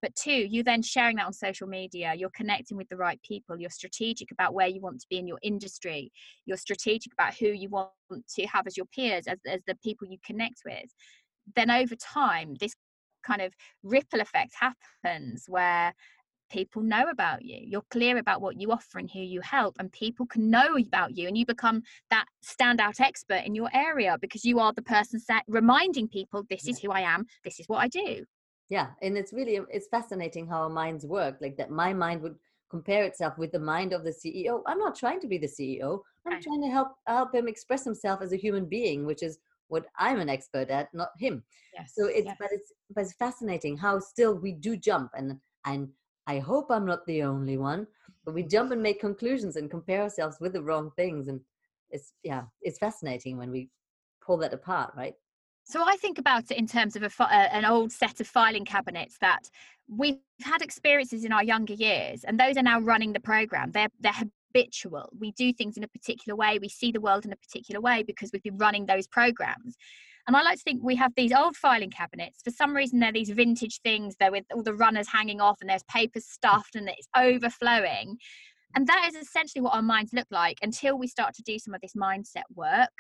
But 0.02 0.16
two, 0.16 0.32
you 0.32 0.64
then 0.64 0.82
sharing 0.82 1.16
that 1.16 1.26
on 1.26 1.34
social 1.34 1.68
media, 1.68 2.14
you're 2.14 2.30
connecting 2.36 2.76
with 2.76 2.90
the 2.90 2.98
right 2.98 3.22
people, 3.22 3.58
you're 3.58 3.70
strategic 3.70 4.32
about 4.32 4.54
where 4.54 4.68
you 4.68 4.82
want 4.82 5.00
to 5.00 5.08
be 5.10 5.18
in 5.18 5.28
your 5.28 5.40
industry, 5.42 6.12
you're 6.46 6.58
strategic 6.58 7.14
about 7.14 7.36
who 7.36 7.48
you 7.48 7.70
want 7.70 7.92
to 8.36 8.46
have 8.48 8.68
as 8.68 8.76
your 8.76 8.88
peers, 8.88 9.28
as, 9.28 9.38
as 9.48 9.62
the 9.66 9.78
people 9.82 10.08
you 10.10 10.18
connect 10.26 10.62
with. 10.66 10.90
Then 11.56 11.72
over 11.72 11.96
time, 11.96 12.56
this 12.60 12.76
kind 13.26 13.42
of 13.42 13.54
ripple 13.84 14.20
effect 14.20 14.54
happens 14.60 15.46
where 15.48 15.94
people 16.50 16.82
know 16.82 17.10
about 17.10 17.44
you. 17.44 17.60
You're 17.62 17.84
clear 17.92 18.18
about 18.18 18.42
what 18.42 18.60
you 18.60 18.72
offer 18.72 19.00
and 19.00 19.10
who 19.10 19.20
you 19.20 19.42
help, 19.42 19.76
and 19.80 19.92
people 19.92 20.26
can 20.26 20.50
know 20.50 20.78
about 20.78 21.18
you, 21.18 21.28
and 21.28 21.38
you 21.38 21.46
become 21.46 21.84
that 22.10 22.26
standout 22.46 23.00
expert 23.00 23.44
in 23.46 23.56
your 23.56 23.70
area 23.74 24.18
because 24.22 24.46
you 24.46 24.60
are 24.60 24.74
the 24.74 24.82
person 24.82 25.20
set, 25.20 25.44
reminding 25.48 26.08
people, 26.08 26.44
"This 26.50 26.68
is 26.68 26.80
who 26.80 26.92
I 26.92 27.02
am. 27.02 27.26
This 27.44 27.60
is 27.60 27.68
what 27.68 27.80
I 27.80 27.88
do." 27.88 28.26
Yeah, 28.70 28.88
and 29.02 29.18
it's 29.18 29.34
really 29.34 29.58
um, 29.58 29.68
it's 29.72 29.88
fascinating 29.88 30.48
how 30.48 30.64
our 30.64 30.70
minds 30.70 31.06
work. 31.06 31.38
Like 31.40 31.58
that, 31.58 31.72
my 31.72 31.94
mind 31.94 32.22
would 32.22 32.36
compare 32.70 33.04
itself 33.04 33.38
with 33.38 33.52
the 33.52 33.60
mind 33.60 33.94
of 33.94 34.04
the 34.04 34.12
CEO. 34.12 34.62
I'm 34.66 34.80
not 34.80 34.96
trying 34.96 35.22
to 35.22 35.28
be 35.28 35.38
the 35.38 35.48
CEO. 35.48 36.02
I'm 36.26 36.34
okay. 36.34 36.42
trying 36.42 36.62
to 36.62 36.70
help 36.70 36.90
help 37.08 37.34
him 37.34 37.48
express 37.48 37.84
himself 37.86 38.22
as 38.22 38.34
a 38.34 38.38
human 38.38 38.66
being, 38.66 39.06
which 39.06 39.24
is 39.24 39.40
what 39.70 39.86
I'm 39.98 40.20
an 40.20 40.30
expert 40.30 40.70
at, 40.70 40.94
not 40.94 41.10
him. 41.18 41.44
Yes, 41.74 41.94
so 41.96 42.08
it's 42.08 42.26
yes. 42.26 42.36
but 42.40 42.50
it's 42.52 42.74
but 42.94 43.02
it's 43.02 43.14
fascinating 43.14 43.78
how 43.78 44.00
still 44.00 44.36
we 44.36 44.52
do 44.52 44.76
jump 44.76 45.12
and 45.16 45.40
and 45.66 45.90
I 46.28 46.40
hope 46.40 46.68
I'm 46.70 46.86
not 46.86 47.06
the 47.06 47.24
only 47.24 47.58
one. 47.58 47.88
But 48.26 48.34
we 48.34 48.44
jump 48.44 48.72
and 48.72 48.84
make 48.84 49.00
conclusions 49.00 49.56
and 49.56 49.72
compare 49.72 50.02
ourselves 50.04 50.38
with 50.42 50.54
the 50.54 50.62
wrong 50.62 50.92
things. 50.98 51.30
And 51.30 51.40
it's, 51.90 52.12
yeah, 52.24 52.44
it's 52.62 52.78
fascinating 52.78 53.38
when 53.38 53.50
we 53.50 53.70
pull 54.22 54.38
that 54.38 54.54
apart, 54.54 54.94
right? 54.98 55.14
So 55.64 55.84
I 55.86 55.96
think 55.98 56.18
about 56.18 56.52
it 56.52 56.58
in 56.58 56.68
terms 56.68 56.96
of 56.96 57.04
a, 57.04 57.24
uh, 57.24 57.28
an 57.30 57.66
old 57.66 57.92
set 57.92 58.20
of 58.22 58.28
filing 58.28 58.66
cabinets 58.66 59.18
that 59.20 59.50
we've 59.90 60.20
had 60.42 60.62
experiences 60.62 61.26
in 61.26 61.34
our 61.34 61.44
younger 61.44 61.74
years, 61.74 62.24
and 62.24 62.40
those 62.40 62.58
are 62.58 62.64
now 62.64 62.80
running 62.80 63.12
the 63.12 63.20
program. 63.20 63.72
They're 63.72 63.90
they're 64.00 64.14
habitual. 64.14 65.10
We 65.20 65.34
do 65.34 65.52
things 65.52 65.76
in 65.76 65.84
a 65.84 65.88
particular 65.90 66.36
way. 66.36 66.58
We 66.60 66.70
see 66.70 66.92
the 66.92 67.02
world 67.02 67.26
in 67.26 67.34
a 67.34 67.38
particular 67.38 67.82
way 67.82 68.04
because 68.04 68.30
we've 68.32 68.44
been 68.44 68.58
running 68.58 68.86
those 68.86 69.08
programs. 69.08 69.76
And 70.28 70.36
I 70.36 70.42
like 70.42 70.58
to 70.58 70.64
think 70.64 70.84
we 70.84 70.96
have 70.98 71.14
these 71.16 71.32
old 71.32 71.56
filing 71.56 71.90
cabinets. 71.90 72.42
For 72.44 72.52
some 72.52 72.76
reason, 72.76 73.00
they're 73.00 73.14
these 73.14 73.30
vintage 73.30 73.80
things. 73.82 74.16
They're 74.20 74.32
with 74.32 74.44
all 74.54 74.62
the 74.62 74.74
runners 74.74 75.08
hanging 75.08 75.40
off, 75.40 75.60
and 75.62 75.70
there's 75.70 75.84
papers 75.84 76.26
stuffed, 76.26 76.76
and 76.76 76.90
it's 76.90 77.08
overflowing. 77.16 78.18
And 78.76 78.88
that 78.88 79.06
is 79.08 79.16
essentially 79.16 79.62
what 79.62 79.74
our 79.74 79.82
minds 79.82 80.12
look 80.14 80.28
like 80.30 80.58
until 80.62 80.98
we 80.98 81.08
start 81.08 81.34
to 81.36 81.44
do 81.44 81.58
some 81.58 81.74
of 81.74 81.82
this 81.82 81.94
mindset 81.94 82.44
work. 82.54 82.92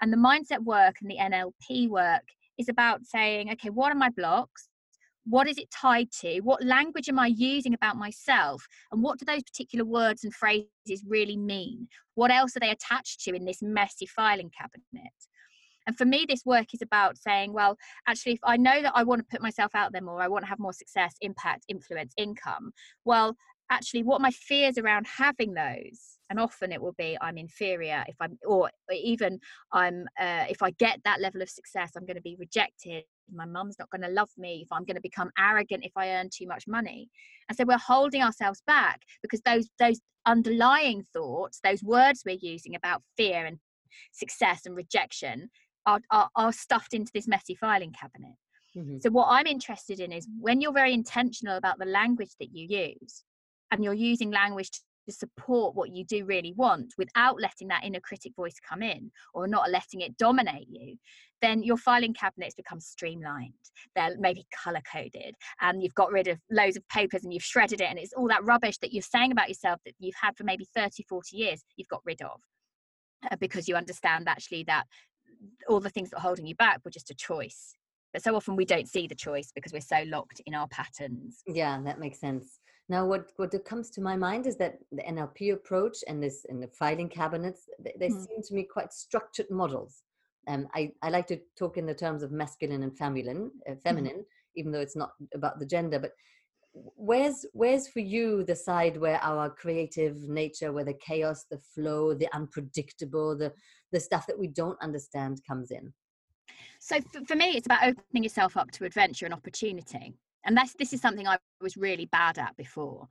And 0.00 0.10
the 0.12 0.16
mindset 0.16 0.64
work 0.64 0.96
and 1.02 1.10
the 1.10 1.18
NLP 1.18 1.88
work 1.88 2.24
is 2.58 2.68
about 2.68 3.04
saying, 3.04 3.50
okay, 3.52 3.70
what 3.70 3.92
are 3.92 3.96
my 3.96 4.08
blocks? 4.08 4.68
What 5.24 5.46
is 5.46 5.58
it 5.58 5.70
tied 5.70 6.10
to? 6.22 6.40
What 6.40 6.64
language 6.64 7.08
am 7.08 7.18
I 7.18 7.28
using 7.28 7.74
about 7.74 7.96
myself? 7.96 8.66
And 8.90 9.02
what 9.02 9.18
do 9.18 9.24
those 9.24 9.44
particular 9.44 9.84
words 9.84 10.24
and 10.24 10.34
phrases 10.34 11.04
really 11.06 11.36
mean? 11.36 11.86
What 12.14 12.32
else 12.32 12.56
are 12.56 12.60
they 12.60 12.70
attached 12.70 13.20
to 13.20 13.34
in 13.34 13.44
this 13.44 13.62
messy 13.62 14.06
filing 14.06 14.50
cabinet? 14.50 15.12
And 15.86 15.96
for 15.96 16.04
me, 16.04 16.26
this 16.28 16.44
work 16.44 16.74
is 16.74 16.82
about 16.82 17.18
saying, 17.18 17.52
well, 17.52 17.76
actually, 18.06 18.32
if 18.32 18.40
I 18.44 18.56
know 18.56 18.82
that 18.82 18.92
I 18.94 19.02
want 19.02 19.20
to 19.20 19.26
put 19.30 19.42
myself 19.42 19.74
out 19.74 19.92
there 19.92 20.02
more, 20.02 20.20
I 20.20 20.28
want 20.28 20.44
to 20.44 20.48
have 20.48 20.58
more 20.58 20.72
success, 20.72 21.14
impact, 21.20 21.64
influence, 21.68 22.12
income, 22.16 22.72
well, 23.04 23.36
actually, 23.70 24.02
what 24.02 24.20
my 24.20 24.30
fears 24.30 24.78
around 24.78 25.06
having 25.06 25.54
those, 25.54 26.18
and 26.30 26.38
often 26.38 26.72
it 26.72 26.80
will 26.80 26.94
be 26.98 27.16
I'm 27.20 27.38
inferior 27.38 28.04
if 28.06 28.16
I'm, 28.20 28.38
or 28.46 28.70
even 28.92 29.40
I'm, 29.72 30.06
uh, 30.20 30.44
if 30.48 30.62
I 30.62 30.70
get 30.72 31.00
that 31.04 31.20
level 31.20 31.42
of 31.42 31.48
success, 31.48 31.92
I'm 31.96 32.06
going 32.06 32.16
to 32.16 32.22
be 32.22 32.36
rejected. 32.38 33.04
My 33.32 33.46
mum's 33.46 33.76
not 33.78 33.90
going 33.90 34.02
to 34.02 34.08
love 34.08 34.30
me. 34.36 34.60
If 34.62 34.72
I'm 34.72 34.84
going 34.84 34.96
to 34.96 35.02
become 35.02 35.30
arrogant 35.38 35.84
if 35.84 35.92
I 35.96 36.10
earn 36.10 36.28
too 36.32 36.46
much 36.46 36.64
money, 36.68 37.08
and 37.48 37.56
so 37.56 37.64
we're 37.64 37.78
holding 37.78 38.22
ourselves 38.22 38.62
back 38.66 39.00
because 39.22 39.40
those 39.40 39.68
those 39.78 40.00
underlying 40.26 41.04
thoughts, 41.12 41.60
those 41.64 41.82
words 41.82 42.22
we're 42.24 42.38
using 42.40 42.74
about 42.74 43.02
fear 43.16 43.44
and 43.46 43.58
success 44.12 44.66
and 44.66 44.76
rejection 44.76 45.50
are, 45.86 46.00
are, 46.10 46.28
are 46.36 46.52
stuffed 46.52 46.94
into 46.94 47.10
this 47.14 47.28
messy 47.28 47.54
filing 47.54 47.92
cabinet. 47.92 48.36
Mm-hmm. 48.76 48.98
So, 49.00 49.10
what 49.10 49.28
I'm 49.28 49.46
interested 49.46 50.00
in 50.00 50.12
is 50.12 50.26
when 50.40 50.60
you're 50.60 50.72
very 50.72 50.94
intentional 50.94 51.56
about 51.56 51.78
the 51.78 51.86
language 51.86 52.32
that 52.40 52.54
you 52.54 52.66
use 52.68 53.24
and 53.70 53.84
you're 53.84 53.94
using 53.94 54.30
language 54.30 54.70
to, 54.70 54.80
to 55.08 55.12
support 55.12 55.74
what 55.74 55.90
you 55.90 56.04
do 56.04 56.24
really 56.24 56.54
want 56.56 56.94
without 56.96 57.40
letting 57.40 57.68
that 57.68 57.84
inner 57.84 58.00
critic 58.00 58.32
voice 58.36 58.56
come 58.66 58.82
in 58.82 59.10
or 59.34 59.46
not 59.46 59.70
letting 59.70 60.00
it 60.00 60.16
dominate 60.16 60.68
you, 60.70 60.96
then 61.42 61.62
your 61.62 61.76
filing 61.76 62.14
cabinets 62.14 62.54
become 62.54 62.80
streamlined. 62.80 63.52
They're 63.96 64.16
maybe 64.18 64.46
color 64.64 64.80
coded 64.90 65.34
and 65.60 65.82
you've 65.82 65.94
got 65.94 66.12
rid 66.12 66.28
of 66.28 66.38
loads 66.50 66.76
of 66.76 66.88
papers 66.88 67.24
and 67.24 67.34
you've 67.34 67.42
shredded 67.42 67.80
it 67.80 67.90
and 67.90 67.98
it's 67.98 68.12
all 68.12 68.28
that 68.28 68.44
rubbish 68.44 68.78
that 68.78 68.92
you're 68.92 69.02
saying 69.02 69.32
about 69.32 69.48
yourself 69.48 69.80
that 69.84 69.94
you've 69.98 70.14
had 70.20 70.36
for 70.36 70.44
maybe 70.44 70.66
30, 70.74 71.02
40 71.08 71.36
years, 71.36 71.64
you've 71.76 71.88
got 71.88 72.02
rid 72.04 72.22
of 72.22 72.40
uh, 73.30 73.36
because 73.36 73.68
you 73.68 73.74
understand 73.76 74.28
actually 74.28 74.64
that 74.64 74.84
all 75.68 75.80
the 75.80 75.90
things 75.90 76.10
that 76.10 76.18
are 76.18 76.22
holding 76.22 76.46
you 76.46 76.54
back 76.54 76.80
were 76.84 76.90
just 76.90 77.10
a 77.10 77.14
choice 77.14 77.74
but 78.12 78.22
so 78.22 78.34
often 78.34 78.56
we 78.56 78.64
don't 78.64 78.88
see 78.88 79.06
the 79.06 79.14
choice 79.14 79.52
because 79.54 79.72
we're 79.72 79.80
so 79.80 80.02
locked 80.06 80.40
in 80.46 80.54
our 80.54 80.68
patterns 80.68 81.42
yeah 81.46 81.80
that 81.84 81.98
makes 81.98 82.20
sense 82.20 82.60
now 82.88 83.06
what 83.06 83.30
what 83.36 83.52
comes 83.64 83.90
to 83.90 84.00
my 84.00 84.16
mind 84.16 84.46
is 84.46 84.56
that 84.56 84.78
the 84.90 85.02
nlp 85.02 85.52
approach 85.52 85.98
and 86.08 86.22
this 86.22 86.44
in 86.48 86.60
the 86.60 86.68
filing 86.68 87.08
cabinets 87.08 87.62
they, 87.78 87.94
they 87.98 88.08
mm. 88.08 88.26
seem 88.26 88.42
to 88.42 88.54
me 88.54 88.64
quite 88.64 88.92
structured 88.92 89.50
models 89.50 90.02
um, 90.48 90.68
I, 90.74 90.92
I 91.02 91.10
like 91.10 91.26
to 91.28 91.40
talk 91.56 91.76
in 91.76 91.86
the 91.86 91.94
terms 91.94 92.22
of 92.22 92.32
masculine 92.32 92.82
and 92.82 92.96
feminine, 92.96 93.50
uh, 93.68 93.74
feminine, 93.82 94.18
mm. 94.18 94.24
even 94.56 94.72
though 94.72 94.80
it's 94.80 94.96
not 94.96 95.12
about 95.34 95.58
the 95.58 95.66
gender. 95.66 95.98
But 95.98 96.12
where's 96.72 97.44
where's 97.52 97.86
for 97.88 98.00
you 98.00 98.44
the 98.44 98.56
side 98.56 98.96
where 98.96 99.22
our 99.22 99.50
creative 99.50 100.28
nature, 100.28 100.72
where 100.72 100.84
the 100.84 100.94
chaos, 100.94 101.44
the 101.50 101.60
flow, 101.74 102.14
the 102.14 102.28
unpredictable, 102.34 103.36
the 103.36 103.52
the 103.92 104.00
stuff 104.00 104.26
that 104.26 104.38
we 104.38 104.48
don't 104.48 104.80
understand 104.82 105.40
comes 105.46 105.70
in? 105.70 105.92
So 106.80 106.98
for, 107.26 107.36
me, 107.36 107.50
it's 107.56 107.66
about 107.66 107.84
opening 107.84 108.24
yourself 108.24 108.56
up 108.56 108.70
to 108.72 108.84
adventure 108.84 109.24
and 109.24 109.34
opportunity. 109.34 110.14
And 110.44 110.56
that's 110.56 110.74
this 110.74 110.92
is 110.92 111.00
something 111.00 111.28
I 111.28 111.38
was 111.60 111.76
really 111.76 112.06
bad 112.06 112.38
at 112.38 112.56
before. 112.56 113.06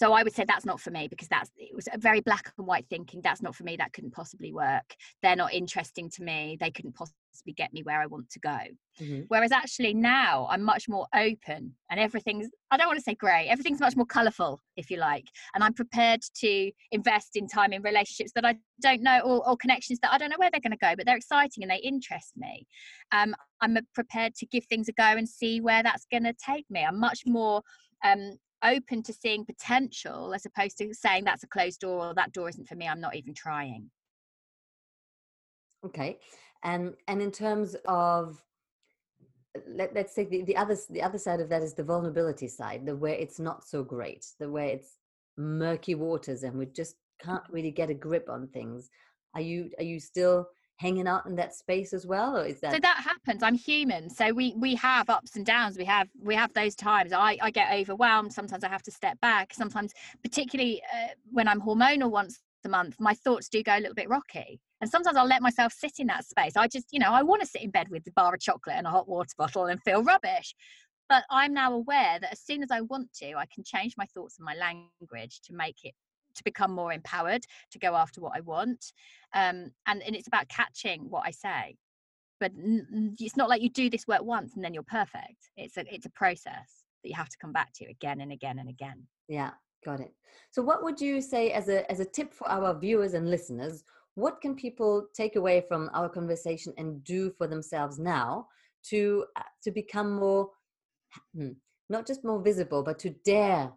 So 0.00 0.14
I 0.14 0.22
would 0.22 0.34
say 0.34 0.46
that's 0.48 0.64
not 0.64 0.80
for 0.80 0.90
me 0.90 1.08
because 1.08 1.28
that's 1.28 1.50
it 1.58 1.76
was 1.76 1.86
a 1.92 1.98
very 1.98 2.22
black 2.22 2.50
and 2.56 2.66
white 2.66 2.86
thinking. 2.88 3.20
That's 3.22 3.42
not 3.42 3.54
for 3.54 3.64
me. 3.64 3.76
That 3.76 3.92
couldn't 3.92 4.12
possibly 4.12 4.50
work. 4.50 4.94
They're 5.22 5.36
not 5.36 5.52
interesting 5.52 6.08
to 6.14 6.22
me. 6.22 6.56
They 6.58 6.70
couldn't 6.70 6.94
possibly 6.94 7.52
get 7.54 7.74
me 7.74 7.82
where 7.82 8.00
I 8.00 8.06
want 8.06 8.30
to 8.30 8.40
go. 8.40 8.58
Mm-hmm. 8.98 9.24
Whereas 9.28 9.52
actually 9.52 9.92
now 9.92 10.48
I'm 10.50 10.62
much 10.62 10.88
more 10.88 11.06
open 11.14 11.74
and 11.90 12.00
everything's 12.00 12.48
I 12.70 12.78
don't 12.78 12.86
want 12.86 12.98
to 12.98 13.02
say 13.02 13.14
grey. 13.14 13.46
Everything's 13.48 13.80
much 13.80 13.94
more 13.94 14.06
colourful, 14.06 14.62
if 14.78 14.90
you 14.90 14.96
like. 14.96 15.26
And 15.54 15.62
I'm 15.62 15.74
prepared 15.74 16.22
to 16.36 16.72
invest 16.92 17.36
in 17.36 17.46
time 17.46 17.74
in 17.74 17.82
relationships 17.82 18.32
that 18.36 18.46
I 18.46 18.56
don't 18.80 19.02
know 19.02 19.20
or, 19.20 19.46
or 19.46 19.54
connections 19.58 19.98
that 20.00 20.14
I 20.14 20.16
don't 20.16 20.30
know 20.30 20.38
where 20.38 20.48
they're 20.50 20.62
going 20.62 20.70
to 20.70 20.78
go, 20.78 20.94
but 20.96 21.04
they're 21.04 21.18
exciting 21.18 21.62
and 21.62 21.70
they 21.70 21.76
interest 21.76 22.32
me. 22.38 22.66
Um, 23.12 23.34
I'm 23.60 23.76
prepared 23.94 24.34
to 24.36 24.46
give 24.46 24.64
things 24.64 24.88
a 24.88 24.92
go 24.92 25.04
and 25.04 25.28
see 25.28 25.60
where 25.60 25.82
that's 25.82 26.06
going 26.10 26.24
to 26.24 26.32
take 26.32 26.64
me. 26.70 26.86
I'm 26.86 26.98
much 26.98 27.24
more 27.26 27.60
um, 28.02 28.38
open 28.62 29.02
to 29.02 29.12
seeing 29.12 29.44
potential 29.44 30.34
as 30.34 30.46
opposed 30.46 30.78
to 30.78 30.92
saying 30.94 31.24
that's 31.24 31.44
a 31.44 31.48
closed 31.48 31.80
door 31.80 32.06
or 32.06 32.14
that 32.14 32.32
door 32.32 32.48
isn't 32.48 32.68
for 32.68 32.74
me 32.74 32.86
i'm 32.86 33.00
not 33.00 33.16
even 33.16 33.34
trying. 33.34 33.90
Okay 35.84 36.18
and 36.62 36.94
and 37.08 37.22
in 37.22 37.30
terms 37.30 37.74
of 37.86 38.42
let, 39.66 39.94
let's 39.94 40.14
say 40.14 40.24
the, 40.24 40.42
the 40.42 40.56
other 40.56 40.76
the 40.90 41.02
other 41.02 41.18
side 41.18 41.40
of 41.40 41.48
that 41.48 41.62
is 41.62 41.74
the 41.74 41.82
vulnerability 41.82 42.48
side 42.48 42.84
the 42.84 42.94
where 42.94 43.14
it's 43.14 43.40
not 43.40 43.66
so 43.66 43.82
great 43.82 44.24
the 44.38 44.48
way 44.48 44.72
it's 44.72 44.98
murky 45.40 45.94
waters 45.94 46.42
and 46.42 46.56
we 46.56 46.66
just 46.66 46.94
mm. 46.94 47.26
can't 47.26 47.44
really 47.50 47.70
get 47.70 47.90
a 47.90 47.94
grip 47.94 48.28
on 48.28 48.48
things. 48.48 48.90
Are 49.34 49.40
you 49.40 49.70
are 49.78 49.84
you 49.84 50.00
still 50.00 50.48
hanging 50.80 51.06
out 51.06 51.26
in 51.26 51.36
that 51.36 51.54
space 51.54 51.92
as 51.92 52.06
well 52.06 52.38
or 52.38 52.46
is 52.46 52.58
that 52.60 52.72
so 52.72 52.78
that 52.80 52.96
happens 52.96 53.42
i'm 53.42 53.54
human 53.54 54.08
so 54.08 54.32
we 54.32 54.54
we 54.56 54.74
have 54.74 55.10
ups 55.10 55.36
and 55.36 55.44
downs 55.44 55.76
we 55.76 55.84
have 55.84 56.08
we 56.22 56.34
have 56.34 56.50
those 56.54 56.74
times 56.74 57.12
i 57.12 57.36
i 57.42 57.50
get 57.50 57.70
overwhelmed 57.70 58.32
sometimes 58.32 58.64
i 58.64 58.68
have 58.68 58.82
to 58.82 58.90
step 58.90 59.20
back 59.20 59.52
sometimes 59.52 59.92
particularly 60.22 60.80
uh, 60.94 61.08
when 61.30 61.46
i'm 61.46 61.60
hormonal 61.60 62.10
once 62.10 62.40
a 62.64 62.68
month 62.68 62.96
my 62.98 63.12
thoughts 63.12 63.46
do 63.50 63.62
go 63.62 63.76
a 63.76 63.80
little 63.80 63.94
bit 63.94 64.08
rocky 64.08 64.58
and 64.80 64.88
sometimes 64.90 65.18
i'll 65.18 65.26
let 65.26 65.42
myself 65.42 65.70
sit 65.70 65.92
in 65.98 66.06
that 66.06 66.24
space 66.24 66.56
i 66.56 66.66
just 66.66 66.86
you 66.92 66.98
know 66.98 67.10
i 67.10 67.22
want 67.22 67.42
to 67.42 67.46
sit 67.46 67.62
in 67.62 67.70
bed 67.70 67.88
with 67.90 68.06
a 68.06 68.12
bar 68.12 68.32
of 68.32 68.40
chocolate 68.40 68.76
and 68.76 68.86
a 68.86 68.90
hot 68.90 69.06
water 69.06 69.34
bottle 69.36 69.66
and 69.66 69.82
feel 69.82 70.02
rubbish 70.02 70.54
but 71.10 71.24
i'm 71.30 71.52
now 71.52 71.74
aware 71.74 72.18
that 72.18 72.32
as 72.32 72.40
soon 72.40 72.62
as 72.62 72.70
i 72.70 72.80
want 72.80 73.06
to 73.12 73.34
i 73.34 73.44
can 73.54 73.62
change 73.62 73.94
my 73.98 74.06
thoughts 74.06 74.38
and 74.38 74.46
my 74.46 74.54
language 74.54 75.40
to 75.44 75.52
make 75.52 75.84
it 75.84 75.92
to 76.34 76.44
become 76.44 76.72
more 76.72 76.92
empowered 76.92 77.44
to 77.72 77.78
go 77.78 77.94
after 77.94 78.20
what 78.20 78.36
I 78.36 78.40
want. 78.40 78.92
Um, 79.34 79.70
and, 79.86 80.02
and 80.02 80.14
it's 80.14 80.28
about 80.28 80.48
catching 80.48 81.08
what 81.10 81.24
I 81.26 81.30
say. 81.30 81.76
But 82.40 82.52
it's 82.56 83.36
not 83.36 83.50
like 83.50 83.60
you 83.60 83.68
do 83.68 83.90
this 83.90 84.06
work 84.06 84.22
once 84.22 84.54
and 84.54 84.64
then 84.64 84.72
you're 84.72 84.82
perfect. 84.82 85.50
It's 85.56 85.76
a 85.76 85.84
it's 85.94 86.06
a 86.06 86.10
process 86.10 86.84
that 87.02 87.08
you 87.10 87.14
have 87.14 87.28
to 87.28 87.36
come 87.38 87.52
back 87.52 87.72
to 87.74 87.84
again 87.84 88.22
and 88.22 88.32
again 88.32 88.58
and 88.58 88.68
again. 88.68 89.06
Yeah, 89.28 89.50
got 89.84 90.00
it. 90.00 90.14
So 90.50 90.62
what 90.62 90.82
would 90.82 91.00
you 91.00 91.20
say 91.20 91.52
as 91.52 91.68
a 91.68 91.90
as 91.92 92.00
a 92.00 92.04
tip 92.04 92.32
for 92.32 92.48
our 92.48 92.78
viewers 92.78 93.12
and 93.12 93.30
listeners? 93.30 93.84
What 94.14 94.40
can 94.40 94.54
people 94.54 95.06
take 95.14 95.36
away 95.36 95.64
from 95.68 95.90
our 95.92 96.08
conversation 96.08 96.72
and 96.78 97.04
do 97.04 97.30
for 97.36 97.46
themselves 97.46 97.98
now 97.98 98.46
to 98.88 99.26
uh, 99.36 99.42
to 99.62 99.70
become 99.70 100.14
more 100.14 100.50
hmm, 101.34 101.50
not 101.90 102.06
just 102.06 102.24
more 102.24 102.40
visible, 102.40 102.82
but 102.82 102.98
to 103.00 103.10
dare 103.24 103.70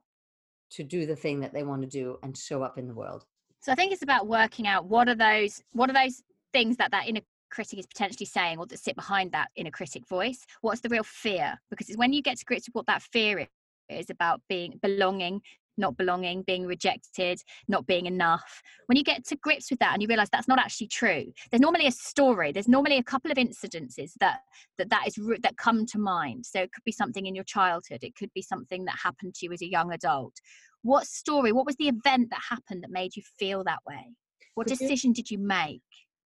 to 0.75 0.83
do 0.83 1.05
the 1.05 1.15
thing 1.15 1.39
that 1.41 1.53
they 1.53 1.63
want 1.63 1.81
to 1.81 1.87
do 1.87 2.17
and 2.23 2.37
show 2.37 2.63
up 2.63 2.77
in 2.77 2.87
the 2.87 2.93
world. 2.93 3.25
So 3.61 3.71
i 3.71 3.75
think 3.75 3.93
it's 3.93 4.03
about 4.03 4.27
working 4.27 4.67
out 4.67 4.85
what 4.85 5.07
are 5.07 5.15
those 5.15 5.61
what 5.71 5.89
are 5.89 5.93
those 5.93 6.21
things 6.51 6.75
that 6.77 6.91
that 6.91 7.07
inner 7.07 7.21
critic 7.49 7.79
is 7.79 7.85
potentially 7.85 8.25
saying 8.25 8.57
or 8.57 8.65
that 8.65 8.79
sit 8.79 8.95
behind 8.95 9.31
that 9.31 9.49
inner 9.55 9.71
critic 9.71 10.07
voice? 10.07 10.45
What's 10.61 10.81
the 10.81 10.89
real 10.89 11.03
fear? 11.03 11.59
Because 11.69 11.87
it's 11.87 11.97
when 11.97 12.11
you 12.11 12.21
get 12.21 12.37
to 12.39 12.45
grips 12.45 12.67
with 12.67 12.75
what 12.75 12.87
that 12.87 13.01
fear 13.03 13.47
is 13.89 14.09
about 14.09 14.41
being 14.49 14.79
belonging 14.81 15.41
not 15.77 15.97
belonging, 15.97 16.43
being 16.43 16.65
rejected, 16.65 17.39
not 17.67 17.85
being 17.87 18.05
enough. 18.05 18.61
When 18.87 18.97
you 18.97 19.03
get 19.03 19.25
to 19.27 19.35
grips 19.35 19.69
with 19.69 19.79
that 19.79 19.93
and 19.93 20.01
you 20.01 20.07
realize 20.07 20.29
that's 20.31 20.47
not 20.47 20.59
actually 20.59 20.87
true, 20.87 21.25
there's 21.51 21.61
normally 21.61 21.87
a 21.87 21.91
story. 21.91 22.51
There's 22.51 22.67
normally 22.67 22.97
a 22.97 23.03
couple 23.03 23.31
of 23.31 23.37
incidences 23.37 24.11
that 24.19 24.39
that 24.77 24.89
that 24.89 25.07
is 25.07 25.15
that 25.41 25.57
come 25.57 25.85
to 25.87 25.99
mind. 25.99 26.45
So 26.45 26.61
it 26.61 26.71
could 26.71 26.83
be 26.83 26.91
something 26.91 27.25
in 27.25 27.35
your 27.35 27.43
childhood. 27.43 28.03
It 28.03 28.15
could 28.15 28.31
be 28.33 28.41
something 28.41 28.85
that 28.85 28.95
happened 29.01 29.35
to 29.35 29.45
you 29.45 29.53
as 29.53 29.61
a 29.61 29.69
young 29.69 29.91
adult. 29.93 30.33
What 30.81 31.07
story? 31.07 31.51
What 31.51 31.65
was 31.65 31.75
the 31.77 31.87
event 31.87 32.29
that 32.31 32.41
happened 32.49 32.83
that 32.83 32.91
made 32.91 33.15
you 33.15 33.23
feel 33.39 33.63
that 33.63 33.79
way? 33.87 34.15
What 34.55 34.67
could 34.67 34.77
decision 34.77 35.11
you, 35.11 35.15
did 35.15 35.31
you 35.31 35.37
make? 35.37 35.81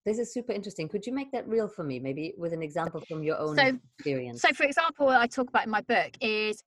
This 0.05 0.19
is 0.19 0.33
super 0.33 0.53
interesting. 0.53 0.88
Could 0.88 1.05
you 1.05 1.13
make 1.13 1.31
that 1.33 1.47
real 1.47 1.67
for 1.67 1.83
me, 1.83 1.99
maybe 1.99 2.33
with 2.38 2.53
an 2.53 2.62
example 2.62 3.01
from 3.01 3.23
your 3.23 3.38
own 3.38 3.55
so, 3.57 3.77
experience? 3.97 4.41
So, 4.41 4.53
for 4.53 4.63
example, 4.63 5.10
I 5.10 5.27
talk 5.27 5.49
about 5.49 5.65
in 5.65 5.69
my 5.69 5.81
book 5.81 6.12
is 6.21 6.63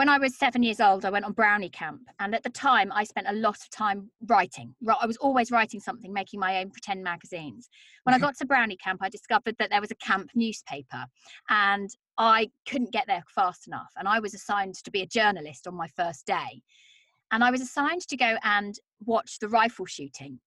when 0.00 0.08
I 0.08 0.16
was 0.16 0.34
seven 0.34 0.62
years 0.62 0.80
old, 0.80 1.04
I 1.04 1.10
went 1.10 1.26
on 1.26 1.32
brownie 1.32 1.68
camp. 1.68 2.00
And 2.20 2.34
at 2.34 2.42
the 2.42 2.48
time, 2.48 2.90
I 2.90 3.04
spent 3.04 3.26
a 3.28 3.34
lot 3.34 3.58
of 3.58 3.68
time 3.68 4.10
writing. 4.28 4.74
I 4.98 5.04
was 5.04 5.18
always 5.18 5.50
writing 5.50 5.78
something, 5.78 6.10
making 6.10 6.40
my 6.40 6.58
own 6.62 6.70
pretend 6.70 7.04
magazines. 7.04 7.68
When 8.04 8.14
I 8.14 8.16
mm-hmm. 8.16 8.24
got 8.24 8.38
to 8.38 8.46
brownie 8.46 8.78
camp, 8.78 9.00
I 9.02 9.10
discovered 9.10 9.56
that 9.58 9.68
there 9.68 9.80
was 9.82 9.90
a 9.90 9.96
camp 9.96 10.30
newspaper 10.34 11.04
and 11.50 11.90
I 12.16 12.48
couldn't 12.66 12.94
get 12.94 13.08
there 13.08 13.22
fast 13.34 13.66
enough. 13.66 13.90
And 13.98 14.08
I 14.08 14.20
was 14.20 14.32
assigned 14.32 14.76
to 14.76 14.90
be 14.90 15.02
a 15.02 15.06
journalist 15.06 15.66
on 15.66 15.74
my 15.74 15.88
first 15.88 16.24
day. 16.24 16.62
And 17.30 17.44
I 17.44 17.50
was 17.50 17.60
assigned 17.60 18.08
to 18.08 18.16
go 18.16 18.38
and 18.42 18.76
watch 19.04 19.38
the 19.38 19.50
rifle 19.50 19.84
shooting. 19.84 20.40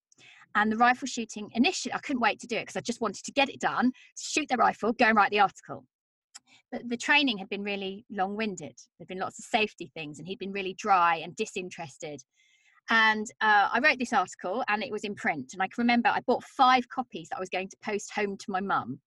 And 0.55 0.71
the 0.71 0.77
rifle 0.77 1.07
shooting 1.07 1.51
initially, 1.53 1.93
I 1.93 1.99
couldn't 1.99 2.23
wait 2.23 2.39
to 2.39 2.47
do 2.47 2.55
it 2.55 2.61
because 2.61 2.77
I 2.77 2.81
just 2.81 3.01
wanted 3.01 3.23
to 3.23 3.31
get 3.31 3.49
it 3.49 3.59
done, 3.59 3.91
shoot 4.17 4.49
the 4.49 4.57
rifle, 4.57 4.93
go 4.93 5.05
and 5.05 5.15
write 5.15 5.29
the 5.29 5.41
article 5.41 5.85
but 6.73 6.89
the 6.89 6.97
training 6.97 7.37
had 7.37 7.49
been 7.49 7.63
really 7.63 8.03
long 8.09 8.35
winded. 8.35 8.75
There'd 8.97 9.07
been 9.07 9.19
lots 9.19 9.37
of 9.37 9.45
safety 9.45 9.91
things, 9.93 10.17
and 10.17 10.27
he'd 10.27 10.39
been 10.39 10.51
really 10.51 10.73
dry 10.73 11.17
and 11.17 11.35
disinterested. 11.35 12.19
And 12.89 13.27
uh, 13.41 13.69
I 13.71 13.79
wrote 13.79 13.99
this 13.99 14.11
article, 14.11 14.63
and 14.67 14.83
it 14.83 14.91
was 14.91 15.03
in 15.03 15.13
print. 15.13 15.53
And 15.53 15.61
I 15.61 15.67
can 15.67 15.83
remember 15.83 16.09
I 16.09 16.21
bought 16.21 16.43
five 16.43 16.89
copies 16.89 17.29
that 17.29 17.37
I 17.37 17.39
was 17.39 17.49
going 17.49 17.69
to 17.69 17.77
post 17.85 18.11
home 18.11 18.37
to 18.37 18.51
my 18.51 18.59
mum. 18.59 18.99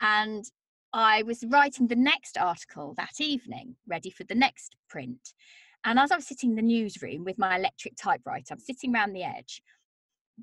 And 0.00 0.44
I 0.92 1.24
was 1.24 1.44
writing 1.48 1.88
the 1.88 1.96
next 1.96 2.38
article 2.38 2.94
that 2.96 3.20
evening, 3.20 3.74
ready 3.88 4.10
for 4.10 4.22
the 4.22 4.36
next 4.36 4.76
print. 4.88 5.34
And 5.84 5.98
as 5.98 6.12
I 6.12 6.16
was 6.16 6.28
sitting 6.28 6.50
in 6.50 6.56
the 6.56 6.62
newsroom 6.62 7.24
with 7.24 7.36
my 7.36 7.56
electric 7.56 7.96
typewriter, 7.96 8.52
I'm 8.52 8.60
sitting 8.60 8.94
around 8.94 9.12
the 9.12 9.24
edge 9.24 9.60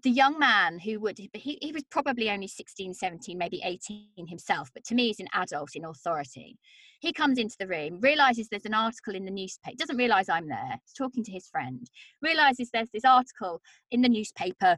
the 0.04 0.10
young 0.10 0.38
man 0.38 0.80
who 0.80 1.00
would 1.00 1.18
he, 1.18 1.58
he 1.62 1.72
was 1.72 1.84
probably 1.90 2.30
only 2.30 2.48
16 2.48 2.94
17 2.94 3.38
maybe 3.38 3.62
18 3.64 4.28
himself 4.28 4.70
but 4.74 4.84
to 4.86 4.96
me 4.96 5.08
he's 5.08 5.20
an 5.20 5.28
adult 5.34 5.72
in 5.76 5.86
authority. 5.86 6.58
He 7.02 7.14
comes 7.14 7.38
into 7.38 7.56
the 7.60 7.68
room 7.68 8.00
realizes 8.00 8.48
there's 8.50 8.66
an 8.66 8.74
article 8.74 9.16
in 9.16 9.26
the 9.26 9.32
newspaper 9.32 9.76
doesn't 9.78 9.98
realize 9.98 10.30
i'm 10.30 10.48
there 10.48 10.80
he's 10.86 10.94
talking 10.94 11.24
to 11.24 11.32
his 11.32 11.48
friend 11.48 11.90
realizes 12.22 12.70
there's 12.72 12.92
this 12.94 13.06
article 13.06 13.62
in 13.92 14.02
the 14.02 14.10
newspaper 14.10 14.78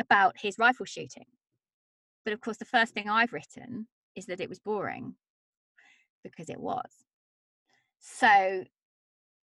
about 0.00 0.34
his 0.38 0.58
rifle 0.58 0.86
shooting. 0.86 1.26
But 2.24 2.34
of 2.34 2.40
course 2.40 2.58
the 2.58 2.64
first 2.64 2.94
thing 2.94 3.08
i've 3.08 3.32
written 3.32 3.88
is 4.14 4.26
that 4.26 4.40
it 4.40 4.48
was 4.48 4.58
boring 4.58 5.14
because 6.24 6.48
it 6.48 6.60
was. 6.60 6.90
So 8.00 8.64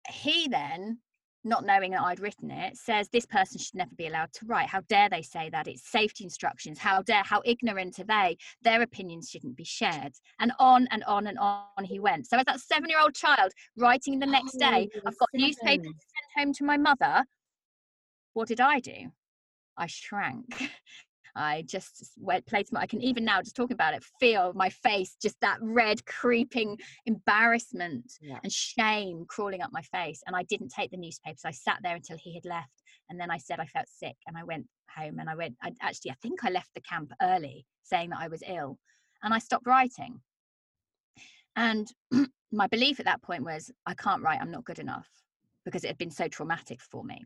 he 0.09 0.47
then 0.47 0.99
not 1.43 1.65
knowing 1.65 1.91
that 1.91 2.01
I'd 2.01 2.19
written 2.19 2.51
it, 2.51 2.77
says 2.77 3.09
this 3.09 3.25
person 3.25 3.59
should 3.59 3.75
never 3.75 3.95
be 3.95 4.07
allowed 4.07 4.31
to 4.33 4.45
write. 4.45 4.69
How 4.69 4.81
dare 4.89 5.09
they 5.09 5.21
say 5.21 5.49
that? 5.49 5.67
It's 5.67 5.89
safety 5.89 6.23
instructions. 6.23 6.79
How 6.79 7.01
dare, 7.01 7.23
how 7.23 7.41
ignorant 7.45 7.99
are 7.99 8.03
they? 8.03 8.37
Their 8.61 8.81
opinions 8.81 9.29
shouldn't 9.29 9.55
be 9.55 9.63
shared. 9.63 10.13
And 10.39 10.51
on 10.59 10.87
and 10.91 11.03
on 11.05 11.27
and 11.27 11.37
on 11.39 11.83
he 11.83 11.99
went. 11.99 12.27
So 12.27 12.37
as 12.37 12.45
that 12.45 12.59
seven 12.59 12.89
year 12.89 12.99
old 13.01 13.15
child 13.15 13.51
writing 13.77 14.19
the 14.19 14.25
next 14.25 14.55
oh, 14.55 14.59
day, 14.59 14.89
I've 15.05 15.17
got 15.17 15.29
seven. 15.33 15.47
newspapers 15.47 15.87
to 15.87 16.05
send 16.35 16.47
home 16.47 16.53
to 16.53 16.63
my 16.63 16.77
mother. 16.77 17.25
What 18.33 18.47
did 18.47 18.61
I 18.61 18.79
do? 18.79 19.11
I 19.77 19.87
shrank. 19.87 20.69
I 21.35 21.63
just 21.67 22.11
placed 22.47 22.73
my, 22.73 22.81
I 22.81 22.85
can 22.85 23.01
even 23.01 23.23
now 23.23 23.41
just 23.41 23.55
talking 23.55 23.73
about 23.73 23.93
it, 23.93 24.03
feel 24.19 24.53
my 24.53 24.69
face, 24.69 25.15
just 25.21 25.39
that 25.41 25.57
red 25.61 26.05
creeping 26.05 26.77
embarrassment 27.05 28.13
yeah. 28.21 28.39
and 28.43 28.51
shame 28.51 29.25
crawling 29.27 29.61
up 29.61 29.71
my 29.71 29.81
face. 29.81 30.21
And 30.27 30.35
I 30.35 30.43
didn't 30.43 30.69
take 30.69 30.91
the 30.91 30.97
newspapers. 30.97 31.41
I 31.45 31.51
sat 31.51 31.79
there 31.83 31.95
until 31.95 32.17
he 32.17 32.33
had 32.33 32.45
left. 32.45 32.69
And 33.09 33.19
then 33.19 33.31
I 33.31 33.37
said 33.37 33.59
I 33.59 33.65
felt 33.65 33.87
sick 33.89 34.15
and 34.27 34.37
I 34.37 34.43
went 34.43 34.67
home 34.95 35.19
and 35.19 35.29
I 35.29 35.35
went, 35.35 35.55
I 35.61 35.71
actually, 35.81 36.11
I 36.11 36.15
think 36.21 36.43
I 36.43 36.49
left 36.49 36.69
the 36.75 36.81
camp 36.81 37.11
early 37.21 37.65
saying 37.83 38.11
that 38.11 38.19
I 38.19 38.27
was 38.27 38.43
ill. 38.47 38.77
and 39.23 39.33
I 39.33 39.39
stopped 39.39 39.67
writing. 39.67 40.21
And 41.55 41.91
my 42.51 42.67
belief 42.67 42.99
at 42.99 43.05
that 43.05 43.21
point 43.21 43.43
was, 43.43 43.71
I 43.85 43.93
can't 43.93 44.21
write, 44.21 44.39
I'm 44.41 44.51
not 44.51 44.65
good 44.65 44.79
enough 44.79 45.07
because 45.65 45.83
it 45.83 45.87
had 45.87 45.97
been 45.97 46.11
so 46.11 46.27
traumatic 46.27 46.81
for 46.81 47.03
me. 47.03 47.25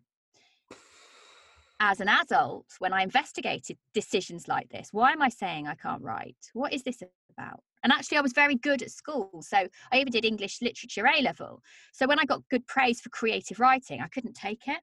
As 1.79 1.99
an 1.99 2.07
adult, 2.07 2.67
when 2.79 2.93
I 2.93 3.03
investigated 3.03 3.77
decisions 3.93 4.47
like 4.47 4.69
this, 4.69 4.89
why 4.91 5.11
am 5.11 5.21
I 5.21 5.29
saying 5.29 5.67
I 5.67 5.75
can't 5.75 6.01
write? 6.01 6.37
What 6.53 6.73
is 6.73 6.83
this 6.83 7.03
about? 7.37 7.61
And 7.83 7.91
actually, 7.91 8.17
I 8.17 8.21
was 8.21 8.31
very 8.31 8.55
good 8.55 8.81
at 8.81 8.91
school. 8.91 9.29
So 9.41 9.67
I 9.91 9.99
even 9.99 10.11
did 10.11 10.23
English 10.23 10.61
literature 10.61 11.05
A 11.05 11.21
level. 11.21 11.61
So 11.93 12.07
when 12.07 12.17
I 12.17 12.25
got 12.25 12.47
good 12.49 12.65
praise 12.65 13.01
for 13.01 13.09
creative 13.09 13.59
writing, 13.59 14.01
I 14.01 14.07
couldn't 14.07 14.35
take 14.35 14.67
it. 14.67 14.79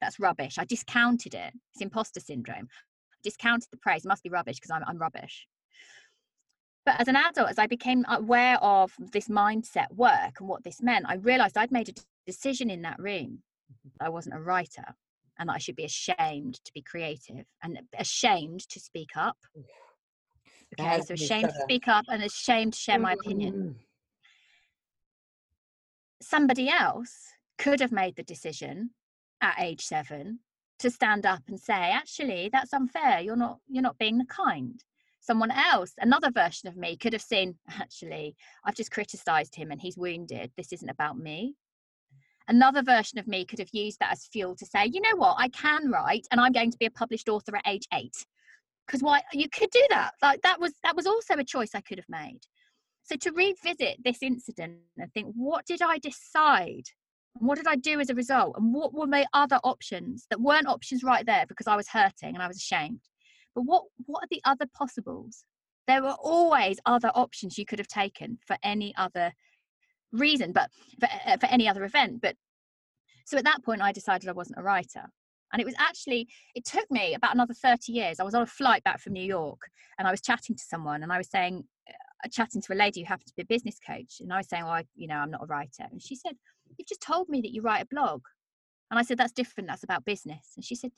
That's 0.00 0.18
rubbish. 0.18 0.58
I 0.58 0.64
discounted 0.64 1.34
it. 1.34 1.52
It's 1.72 1.80
imposter 1.80 2.20
syndrome. 2.20 2.68
I 2.68 3.16
discounted 3.22 3.68
the 3.70 3.78
praise. 3.78 4.04
It 4.04 4.08
must 4.08 4.24
be 4.24 4.28
rubbish 4.28 4.56
because 4.56 4.72
I'm, 4.72 4.82
I'm 4.86 4.98
rubbish. 4.98 5.46
But 6.84 7.00
as 7.00 7.08
an 7.08 7.16
adult, 7.16 7.48
as 7.48 7.58
I 7.58 7.66
became 7.66 8.04
aware 8.08 8.58
of 8.62 8.92
this 8.98 9.28
mindset 9.28 9.90
work 9.92 10.40
and 10.40 10.48
what 10.48 10.64
this 10.64 10.82
meant, 10.82 11.06
I 11.08 11.14
realized 11.14 11.56
I'd 11.56 11.72
made 11.72 11.88
a 11.88 11.94
decision 12.26 12.68
in 12.70 12.82
that 12.82 12.98
room. 12.98 13.38
I 14.00 14.08
wasn't 14.08 14.34
a 14.34 14.40
writer 14.40 14.94
and 15.38 15.48
that 15.48 15.54
I 15.54 15.58
should 15.58 15.76
be 15.76 15.84
ashamed 15.84 16.54
to 16.64 16.72
be 16.72 16.82
creative 16.82 17.44
and 17.62 17.78
ashamed 17.98 18.68
to 18.68 18.80
speak 18.80 19.10
up. 19.16 19.36
Okay, 20.78 21.00
so 21.02 21.14
ashamed 21.14 21.50
to 21.50 21.60
speak 21.62 21.88
up 21.88 22.04
and 22.08 22.22
ashamed 22.22 22.72
to 22.72 22.78
share 22.78 22.98
my 22.98 23.12
opinion. 23.12 23.54
Mm. 23.54 23.74
Somebody 26.22 26.68
else 26.68 27.28
could 27.58 27.80
have 27.80 27.92
made 27.92 28.16
the 28.16 28.22
decision 28.22 28.90
at 29.40 29.56
age 29.60 29.82
seven 29.82 30.40
to 30.80 30.90
stand 30.90 31.26
up 31.26 31.42
and 31.48 31.60
say, 31.60 31.72
actually, 31.92 32.50
that's 32.52 32.72
unfair. 32.72 33.20
You're 33.20 33.36
not 33.36 33.58
you're 33.68 33.82
not 33.82 33.98
being 33.98 34.24
kind 34.26 34.82
someone 35.24 35.50
else, 35.50 35.92
another 35.98 36.30
version 36.30 36.68
of 36.68 36.76
me, 36.76 36.96
could 36.96 37.12
have 37.12 37.22
seen, 37.22 37.56
actually, 37.80 38.36
I've 38.64 38.74
just 38.74 38.90
criticized 38.90 39.54
him 39.54 39.70
and 39.70 39.80
he's 39.80 39.96
wounded. 39.96 40.52
This 40.56 40.72
isn't 40.72 40.88
about 40.88 41.18
me. 41.18 41.54
Another 42.46 42.82
version 42.82 43.18
of 43.18 43.26
me 43.26 43.44
could 43.44 43.58
have 43.58 43.70
used 43.72 43.98
that 44.00 44.12
as 44.12 44.26
fuel 44.26 44.54
to 44.56 44.66
say, 44.66 44.86
you 44.86 45.00
know 45.00 45.16
what, 45.16 45.36
I 45.38 45.48
can 45.48 45.90
write 45.90 46.26
and 46.30 46.40
I'm 46.40 46.52
going 46.52 46.70
to 46.70 46.78
be 46.78 46.86
a 46.86 46.90
published 46.90 47.28
author 47.28 47.56
at 47.56 47.66
age 47.66 47.86
eight. 47.92 48.26
Because 48.86 49.00
why 49.00 49.22
you 49.32 49.48
could 49.48 49.70
do 49.70 49.82
that. 49.90 50.12
Like 50.20 50.42
that 50.42 50.60
was 50.60 50.72
that 50.82 50.94
was 50.94 51.06
also 51.06 51.34
a 51.34 51.44
choice 51.44 51.70
I 51.74 51.80
could 51.80 51.96
have 51.98 52.08
made. 52.08 52.40
So 53.04 53.16
to 53.16 53.32
revisit 53.32 54.02
this 54.04 54.18
incident 54.22 54.78
and 54.98 55.12
think, 55.12 55.32
what 55.34 55.64
did 55.66 55.80
I 55.80 55.98
decide? 55.98 56.84
What 57.34 57.56
did 57.56 57.66
I 57.66 57.76
do 57.76 57.98
as 57.98 58.10
a 58.10 58.14
result? 58.14 58.56
And 58.56 58.74
what 58.74 58.92
were 58.92 59.06
my 59.06 59.26
other 59.32 59.58
options 59.64 60.26
that 60.30 60.40
weren't 60.40 60.66
options 60.66 61.02
right 61.02 61.24
there 61.24 61.46
because 61.48 61.66
I 61.66 61.76
was 61.76 61.88
hurting 61.88 62.34
and 62.34 62.42
I 62.42 62.46
was 62.46 62.58
ashamed? 62.58 63.00
But 63.54 63.62
what 63.62 63.84
what 64.04 64.24
are 64.24 64.28
the 64.30 64.42
other 64.44 64.66
possibles? 64.74 65.44
There 65.86 66.02
were 66.02 66.16
always 66.22 66.78
other 66.84 67.10
options 67.14 67.56
you 67.56 67.66
could 67.66 67.78
have 67.78 67.88
taken 67.88 68.38
for 68.46 68.56
any 68.62 68.94
other 68.96 69.32
reason, 70.14 70.52
but 70.52 70.70
for, 71.00 71.08
uh, 71.26 71.36
for 71.36 71.46
any 71.46 71.68
other 71.68 71.84
event. 71.84 72.20
But 72.22 72.36
so 73.26 73.36
at 73.36 73.44
that 73.44 73.62
point, 73.64 73.82
I 73.82 73.92
decided 73.92 74.28
I 74.28 74.32
wasn't 74.32 74.58
a 74.58 74.62
writer. 74.62 75.06
And 75.52 75.60
it 75.60 75.64
was 75.64 75.74
actually, 75.78 76.28
it 76.54 76.64
took 76.64 76.90
me 76.90 77.14
about 77.14 77.34
another 77.34 77.54
30 77.54 77.92
years. 77.92 78.18
I 78.18 78.24
was 78.24 78.34
on 78.34 78.42
a 78.42 78.46
flight 78.46 78.82
back 78.82 79.00
from 79.00 79.12
New 79.12 79.22
York 79.22 79.60
and 79.98 80.08
I 80.08 80.10
was 80.10 80.20
chatting 80.20 80.56
to 80.56 80.62
someone 80.62 81.02
and 81.02 81.12
I 81.12 81.18
was 81.18 81.30
saying, 81.30 81.64
uh, 81.88 82.28
chatting 82.28 82.60
to 82.62 82.72
a 82.72 82.74
lady 82.74 83.00
who 83.00 83.06
happened 83.06 83.28
to 83.28 83.34
be 83.36 83.42
a 83.42 83.46
business 83.46 83.78
coach. 83.86 84.16
And 84.20 84.32
I 84.32 84.38
was 84.38 84.48
saying, 84.48 84.64
well, 84.64 84.72
I, 84.72 84.84
you 84.96 85.06
know, 85.06 85.16
I'm 85.16 85.30
not 85.30 85.44
a 85.44 85.46
writer. 85.46 85.86
And 85.90 86.02
she 86.02 86.16
said, 86.16 86.36
You've 86.76 86.88
just 86.88 87.02
told 87.02 87.28
me 87.28 87.40
that 87.42 87.52
you 87.52 87.62
write 87.62 87.82
a 87.82 87.86
blog. 87.86 88.22
And 88.90 88.98
I 88.98 89.02
said, 89.02 89.18
That's 89.18 89.32
different. 89.32 89.68
That's 89.68 89.84
about 89.84 90.04
business. 90.04 90.52
And 90.56 90.64
she 90.64 90.74
said, 90.74 90.90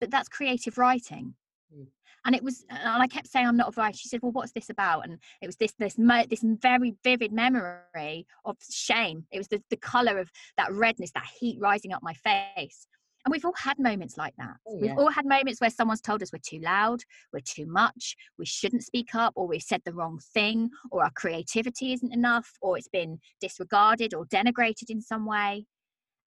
But 0.00 0.10
that's 0.10 0.28
creative 0.28 0.78
writing. 0.78 1.34
Mm. 1.74 1.86
And 2.24 2.34
it 2.34 2.42
was, 2.42 2.64
and 2.68 3.02
I 3.02 3.06
kept 3.06 3.28
saying, 3.28 3.46
"I'm 3.46 3.56
not 3.56 3.76
a 3.76 3.80
writer." 3.80 3.96
She 3.96 4.08
said, 4.08 4.20
"Well, 4.22 4.32
what's 4.32 4.52
this 4.52 4.70
about?" 4.70 5.04
And 5.04 5.18
it 5.40 5.46
was 5.46 5.56
this, 5.56 5.72
this, 5.78 5.94
this 5.94 6.44
very 6.60 6.94
vivid 7.04 7.32
memory 7.32 8.26
of 8.44 8.56
shame. 8.70 9.24
It 9.30 9.38
was 9.38 9.48
the, 9.48 9.62
the 9.70 9.76
color 9.76 10.18
of 10.18 10.30
that 10.56 10.72
redness, 10.72 11.12
that 11.12 11.26
heat 11.38 11.58
rising 11.60 11.92
up 11.92 12.02
my 12.02 12.14
face. 12.14 12.86
And 13.24 13.32
we've 13.32 13.44
all 13.44 13.54
had 13.56 13.78
moments 13.78 14.16
like 14.16 14.34
that. 14.38 14.56
Oh, 14.66 14.78
yeah. 14.80 14.90
We've 14.90 14.98
all 14.98 15.10
had 15.10 15.26
moments 15.26 15.60
where 15.60 15.70
someone's 15.70 16.00
told 16.00 16.22
us 16.22 16.32
we're 16.32 16.38
too 16.42 16.60
loud, 16.60 17.02
we're 17.32 17.40
too 17.40 17.66
much, 17.66 18.16
we 18.38 18.46
shouldn't 18.46 18.84
speak 18.84 19.14
up, 19.14 19.34
or 19.36 19.46
we've 19.46 19.60
said 19.60 19.82
the 19.84 19.92
wrong 19.92 20.18
thing, 20.32 20.70
or 20.90 21.02
our 21.02 21.10
creativity 21.10 21.92
isn't 21.92 22.12
enough, 22.12 22.50
or 22.62 22.78
it's 22.78 22.88
been 22.88 23.18
disregarded 23.40 24.14
or 24.14 24.24
denigrated 24.26 24.88
in 24.88 25.02
some 25.02 25.26
way. 25.26 25.66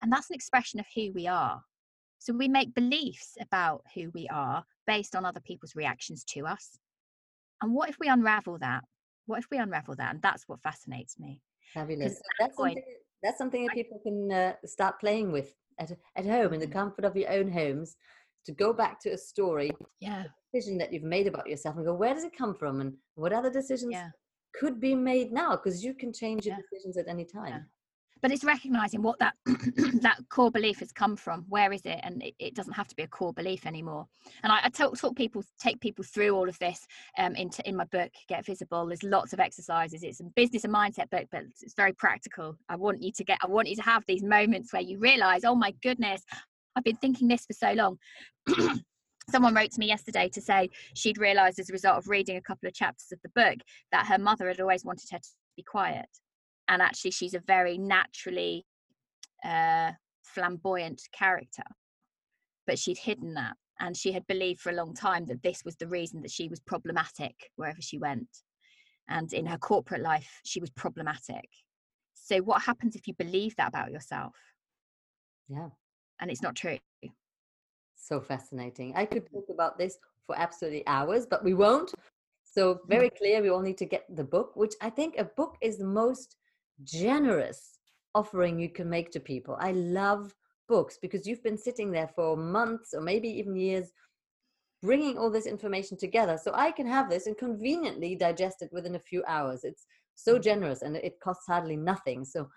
And 0.02 0.12
that's 0.12 0.30
an 0.30 0.36
expression 0.36 0.80
of 0.80 0.86
who 0.96 1.12
we 1.14 1.28
are. 1.28 1.62
So 2.22 2.34
we 2.34 2.48
make 2.48 2.76
beliefs 2.76 3.36
about 3.42 3.82
who 3.96 4.12
we 4.14 4.28
are 4.32 4.64
based 4.86 5.16
on 5.16 5.26
other 5.26 5.40
people's 5.40 5.76
reactions 5.76 6.24
to 6.26 6.46
us. 6.46 6.78
And 7.64 7.74
what 7.74 7.90
if 7.90 7.98
we 8.00 8.10
unravel 8.10 8.60
that? 8.60 8.84
What 9.26 9.40
if 9.40 9.48
we 9.50 9.58
unravel 9.58 9.96
that? 9.96 10.14
And 10.14 10.22
that's 10.22 10.44
what 10.48 10.62
fascinates 10.62 11.18
me. 11.18 11.42
Fabulous. 11.74 12.22
That's, 12.40 12.56
point, 12.56 12.78
something, 12.78 12.96
that's 13.24 13.38
something 13.40 13.66
that 13.66 13.74
people 13.74 14.00
can 14.04 14.32
uh, 14.32 14.54
start 14.68 15.00
playing 15.00 15.32
with 15.32 15.52
at, 15.80 15.94
at 16.16 16.28
home 16.28 16.54
in 16.54 16.60
the 16.60 16.68
mm. 16.68 16.74
comfort 16.74 17.06
of 17.06 17.18
your 17.18 17.32
own 17.32 17.52
homes 17.52 17.96
to 18.46 18.52
go 18.52 18.72
back 18.72 19.00
to 19.02 19.10
a 19.10 19.18
story, 19.18 19.72
yeah, 20.00 20.26
decision 20.54 20.78
that 20.78 20.94
you've 20.94 21.02
made 21.02 21.26
about 21.26 21.50
yourself 21.50 21.76
and 21.76 21.86
go, 21.88 21.94
where 21.96 22.14
does 22.14 22.24
it 22.24 22.38
come 22.38 22.54
from? 22.54 22.82
And 22.82 22.94
what 23.16 23.34
other 23.34 23.50
decisions 23.50 23.94
yeah. 23.94 24.10
could 24.54 24.80
be 24.80 24.94
made 24.94 25.32
now? 25.32 25.52
Because 25.56 25.84
you 25.84 25.96
can 25.96 26.14
change 26.14 26.46
your 26.46 26.56
yeah. 26.56 26.62
decisions 26.62 26.98
at 26.98 27.08
any 27.08 27.26
time. 27.26 27.66
But 28.22 28.32
it's 28.32 28.44
recognizing 28.44 29.02
what 29.02 29.18
that 29.20 29.34
that 29.46 30.18
core 30.30 30.52
belief 30.52 30.80
has 30.80 30.92
come 30.92 31.16
from. 31.16 31.46
Where 31.50 31.72
is 31.72 31.82
it? 31.86 32.00
And 32.04 32.22
it, 32.22 32.36
it 32.40 32.56
doesn't 32.56 32.74
have 32.74 32.88
to 32.90 32.96
be 32.96 33.04
a 33.04 33.08
core 33.08 33.34
belief 33.34 33.66
anymore. 33.66 34.08
And 34.44 34.52
i, 34.52 34.60
I 34.66 34.70
talk, 34.70 34.98
talk 34.98 35.16
people 35.16 35.44
take 35.60 35.80
people 35.80 36.04
through 36.04 36.36
all 36.36 36.48
of 36.48 36.58
this 36.60 36.86
um, 37.18 37.36
into 37.36 37.68
in 37.68 37.76
my 37.76 37.86
book 37.86 38.12
get 38.28 38.46
visible. 38.46 38.86
There's 38.86 39.04
lots 39.04 39.34
of 39.34 39.40
exercises. 39.40 40.04
It's 40.04 40.20
a 40.20 40.26
business 40.36 40.64
and 40.64 40.74
mindset 40.74 41.10
book 41.10 41.28
but 41.32 41.44
it's 41.62 41.74
very 41.76 41.94
practical. 41.94 42.58
I 42.70 42.76
want 42.76 43.02
you 43.02 43.12
to 43.12 43.24
get 43.24 43.40
i 43.42 43.48
want 43.48 43.68
you 43.68 43.76
to 43.76 43.82
have 43.82 44.04
these 44.08 44.24
moments 44.24 44.72
where 44.74 44.82
you 44.82 45.00
realize 45.00 45.44
oh 45.44 45.56
my 45.56 45.74
goodness 45.82 46.22
i've 46.76 46.84
been 46.84 46.98
thinking 46.98 47.28
this 47.28 47.46
for 47.46 47.54
so 47.54 47.74
long. 47.74 47.98
Someone 49.30 49.54
wrote 49.54 49.72
to 49.72 49.80
me 49.80 49.88
yesterday 49.88 50.30
to 50.30 50.42
say 50.42 50.70
she'd 50.96 51.18
realized 51.18 51.60
as 51.60 51.70
a 51.70 51.74
result 51.74 51.98
of 51.98 52.08
reading 52.08 52.38
a 52.38 52.42
couple 52.42 52.68
of 52.68 52.74
chapters 52.74 53.12
of 53.12 53.20
the 53.22 53.30
book 53.30 53.60
that 53.92 54.08
her 54.08 54.18
mother 54.18 54.48
had 54.48 54.60
always 54.60 54.84
wanted 54.84 55.10
her 55.12 55.20
to 55.20 55.30
be 55.56 55.64
quiet 55.64 56.08
and 56.68 56.82
actually 56.82 57.12
she's 57.12 57.34
a 57.34 57.40
very 57.40 57.78
naturally 57.78 58.66
uh, 59.44 59.92
flamboyant 60.24 61.02
character 61.12 61.64
but 62.68 62.80
she'd 62.80 62.98
hidden 62.98 63.34
that 63.34 63.56
and 63.80 63.98
she 63.98 64.12
had 64.12 64.26
believed 64.28 64.62
for 64.62 64.70
a 64.70 64.76
long 64.76 64.94
time 64.94 65.26
that 65.26 65.42
this 65.44 65.64
was 65.66 65.76
the 65.78 65.88
reason 65.88 66.22
that 66.22 66.32
she 66.32 66.48
was 66.48 66.60
problematic 66.60 67.50
wherever 67.56 67.82
she 67.82 67.98
went 67.98 68.28
and 69.10 69.34
in 69.34 69.46
her 69.46 69.58
corporate 69.58 70.02
life 70.02 70.40
she 70.46 70.60
was 70.62 70.70
problematic. 70.70 71.50
So 72.14 72.38
what 72.40 72.62
happens 72.62 72.96
if 72.96 73.08
you 73.08 73.14
believe 73.16 73.56
that 73.58 73.70
about 73.70 73.92
yourself? 73.92 74.36
Yeah. 75.50 75.70
And 76.20 76.30
it's 76.30 76.42
not 76.42 76.56
true. 76.56 76.78
So 77.96 78.22
fascinating. 78.22 78.94
I 78.96 79.06
could 79.06 79.30
talk 79.32 79.46
about 79.50 79.78
this 79.78 79.98
for 80.26 80.38
absolutely 80.38 80.86
hours 80.88 81.26
but 81.26 81.44
we 81.44 81.54
won't. 81.54 81.94
So 82.44 82.82
very 82.88 83.10
clear 83.10 83.42
we 83.42 83.50
all 83.50 83.62
need 83.62 83.78
to 83.78 83.86
get 83.86 84.06
the 84.14 84.26
book 84.26 84.52
which 84.56 84.74
i 84.82 84.90
think 84.90 85.16
a 85.18 85.24
book 85.24 85.56
is 85.62 85.78
the 85.78 85.86
most 85.86 86.36
generous 86.84 87.80
offering 88.14 88.60
you 88.60 88.70
can 88.70 88.90
make 88.90 89.12
to 89.12 89.20
people. 89.20 89.58
I 89.60 89.72
love 89.72 90.34
books 90.68 90.98
because 91.02 91.28
you've 91.28 91.44
been 91.44 91.58
sitting 91.58 91.92
there 91.92 92.10
for 92.16 92.38
months 92.38 92.94
or 92.94 93.02
maybe 93.02 93.30
even 93.30 93.56
years 93.56 93.92
bringing 94.82 95.18
all 95.18 95.30
this 95.30 95.46
information 95.46 95.98
together 95.98 96.40
so 96.42 96.52
I 96.56 96.72
can 96.72 96.88
have 96.88 97.10
this 97.10 97.28
and 97.28 97.38
conveniently 97.38 98.16
digest 98.16 98.62
it 98.62 98.70
within 98.72 98.96
a 98.96 99.00
few 99.00 99.24
hours. 99.28 99.64
It's 99.64 99.86
so 100.16 100.38
mm. 100.38 100.44
generous 100.44 100.82
and 100.82 100.96
it 100.96 101.20
costs 101.20 101.46
hardly 101.48 101.76
nothing. 101.76 102.26
So 102.26 102.50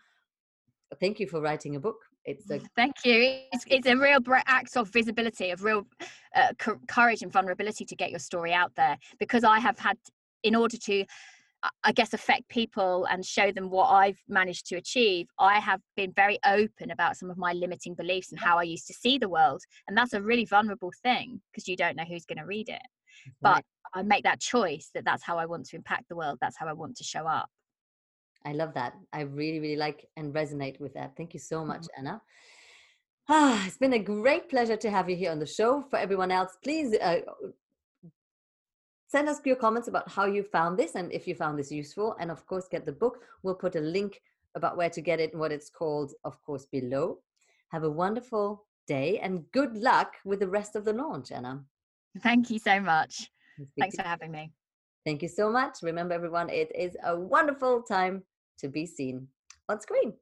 thank 1.01 1.21
you 1.21 1.27
for 1.27 1.41
writing 1.41 1.77
a 1.77 1.81
book. 1.81 1.97
It's 2.25 2.51
a 2.51 2.61
thank 2.77 2.95
you. 3.05 3.41
It's, 3.53 3.65
it's 3.69 3.87
a 3.87 3.97
real 3.97 4.21
act 4.47 4.77
of 4.77 4.89
visibility, 4.89 5.51
of 5.51 5.63
real 5.63 5.87
uh, 6.35 6.53
courage 6.89 7.23
and 7.23 7.33
vulnerability 7.33 7.85
to 7.85 7.97
get 7.97 8.11
your 8.11 8.21
story 8.21 8.53
out 8.53 8.73
there 8.77 8.97
because 9.19 9.45
I 9.45 9.59
have 9.59 9.79
had 9.79 9.99
in 10.43 10.55
order 10.55 10.77
to 10.77 11.05
I 11.83 11.93
guess 11.93 12.13
affect 12.13 12.49
people 12.49 13.07
and 13.11 13.25
show 13.25 13.51
them 13.51 13.71
what 13.71 13.87
I've 13.87 14.19
managed 14.29 14.67
to 14.67 14.77
achieve, 14.77 15.29
I 15.39 15.61
have 15.61 15.81
been 15.97 16.13
very 16.13 16.39
open 16.45 16.91
about 16.91 17.17
some 17.17 17.31
of 17.31 17.39
my 17.39 17.53
limiting 17.53 17.95
beliefs 17.95 18.33
and 18.33 18.41
how 18.41 18.59
I 18.59 18.65
used 18.65 18.87
to 18.89 18.95
see 18.95 19.19
the 19.19 19.29
world. 19.29 19.63
And 19.89 19.97
that's 19.97 20.13
a 20.13 20.21
really 20.21 20.45
vulnerable 20.45 20.93
thing 21.03 21.41
because 21.51 21.67
you 21.67 21.77
don't 21.77 21.97
know 21.97 22.05
who's 22.05 22.27
going 22.27 22.39
to 22.39 22.47
read 22.47 22.69
it. 22.69 22.83
But 23.41 23.65
I 23.95 24.03
make 24.03 24.25
that 24.25 24.41
choice 24.41 24.91
that 24.95 25.05
that's 25.05 25.23
how 25.23 25.39
I 25.39 25.47
want 25.47 25.67
to 25.67 25.77
impact 25.77 26.09
the 26.09 26.17
world. 26.17 26.39
That's 26.41 26.57
how 26.59 26.67
I 26.67 26.73
want 26.73 26.97
to 26.97 27.05
show 27.05 27.27
up. 27.27 27.49
I 28.45 28.53
love 28.53 28.75
that. 28.75 28.95
I 29.13 29.23
really, 29.23 29.61
really 29.61 29.77
like 29.77 30.07
and 30.17 30.35
resonate 30.35 30.81
with 30.81 30.95
that. 30.95 31.17
Thank 31.17 31.33
you 31.33 31.41
so 31.41 31.65
much, 31.65 31.83
mm-hmm. 31.83 32.07
Anna. 32.07 32.23
Ah, 33.29 33.65
it's 33.67 33.79
been 33.79 33.95
a 33.95 33.99
great 33.99 34.51
pleasure 34.51 34.77
to 34.77 34.91
have 34.91 35.09
you 35.09 35.17
here 35.17 35.31
on 35.31 35.39
the 35.39 35.47
show. 35.47 35.83
For 35.89 35.99
everyone 35.99 36.31
else, 36.31 36.59
please 36.63 36.95
uh, 37.01 37.21
send 39.15 39.29
us 39.29 39.41
your 39.45 39.55
comments 39.55 39.87
about 39.87 40.11
how 40.11 40.27
you 40.27 40.43
found 40.43 40.77
this 40.77 40.97
and 40.97 41.13
if 41.13 41.29
you 41.29 41.37
found 41.37 41.57
this 41.57 41.71
useful. 41.71 42.17
And 42.19 42.33
of 42.33 42.45
course, 42.47 42.67
get 42.69 42.85
the 42.85 42.99
book. 43.05 43.19
We'll 43.45 43.55
put 43.55 43.77
a 43.77 43.81
link 43.81 44.21
about 44.57 44.77
where 44.77 44.91
to 44.91 45.01
get 45.01 45.21
it 45.21 45.31
and 45.31 45.39
what 45.41 45.53
it's 45.53 45.71
called, 45.71 46.11
of 46.25 46.43
course, 46.43 46.67
below. 46.67 47.19
Have 47.71 47.85
a 47.85 47.91
wonderful 47.91 48.67
day 48.89 49.21
and 49.21 49.45
good 49.53 49.77
luck 49.77 50.15
with 50.25 50.41
the 50.41 50.49
rest 50.49 50.75
of 50.75 50.85
the 50.85 50.93
launch, 50.93 51.31
Anna. 51.31 51.63
Thank 52.25 52.51
you 52.51 52.59
so 52.59 52.81
much. 52.81 53.31
Thanks 53.79 53.95
for 53.95 54.03
having 54.03 54.33
me. 54.33 54.51
Thank 55.07 55.23
you 55.23 55.29
so 55.29 55.49
much. 55.49 55.75
Remember, 55.83 56.13
everyone, 56.13 56.51
it 56.51 56.75
is 56.75 56.97
a 57.05 57.17
wonderful 57.17 57.83
time 57.83 58.25
to 58.59 58.67
be 58.69 58.85
seen 58.85 59.29
on 59.69 59.81
screen. 59.81 60.15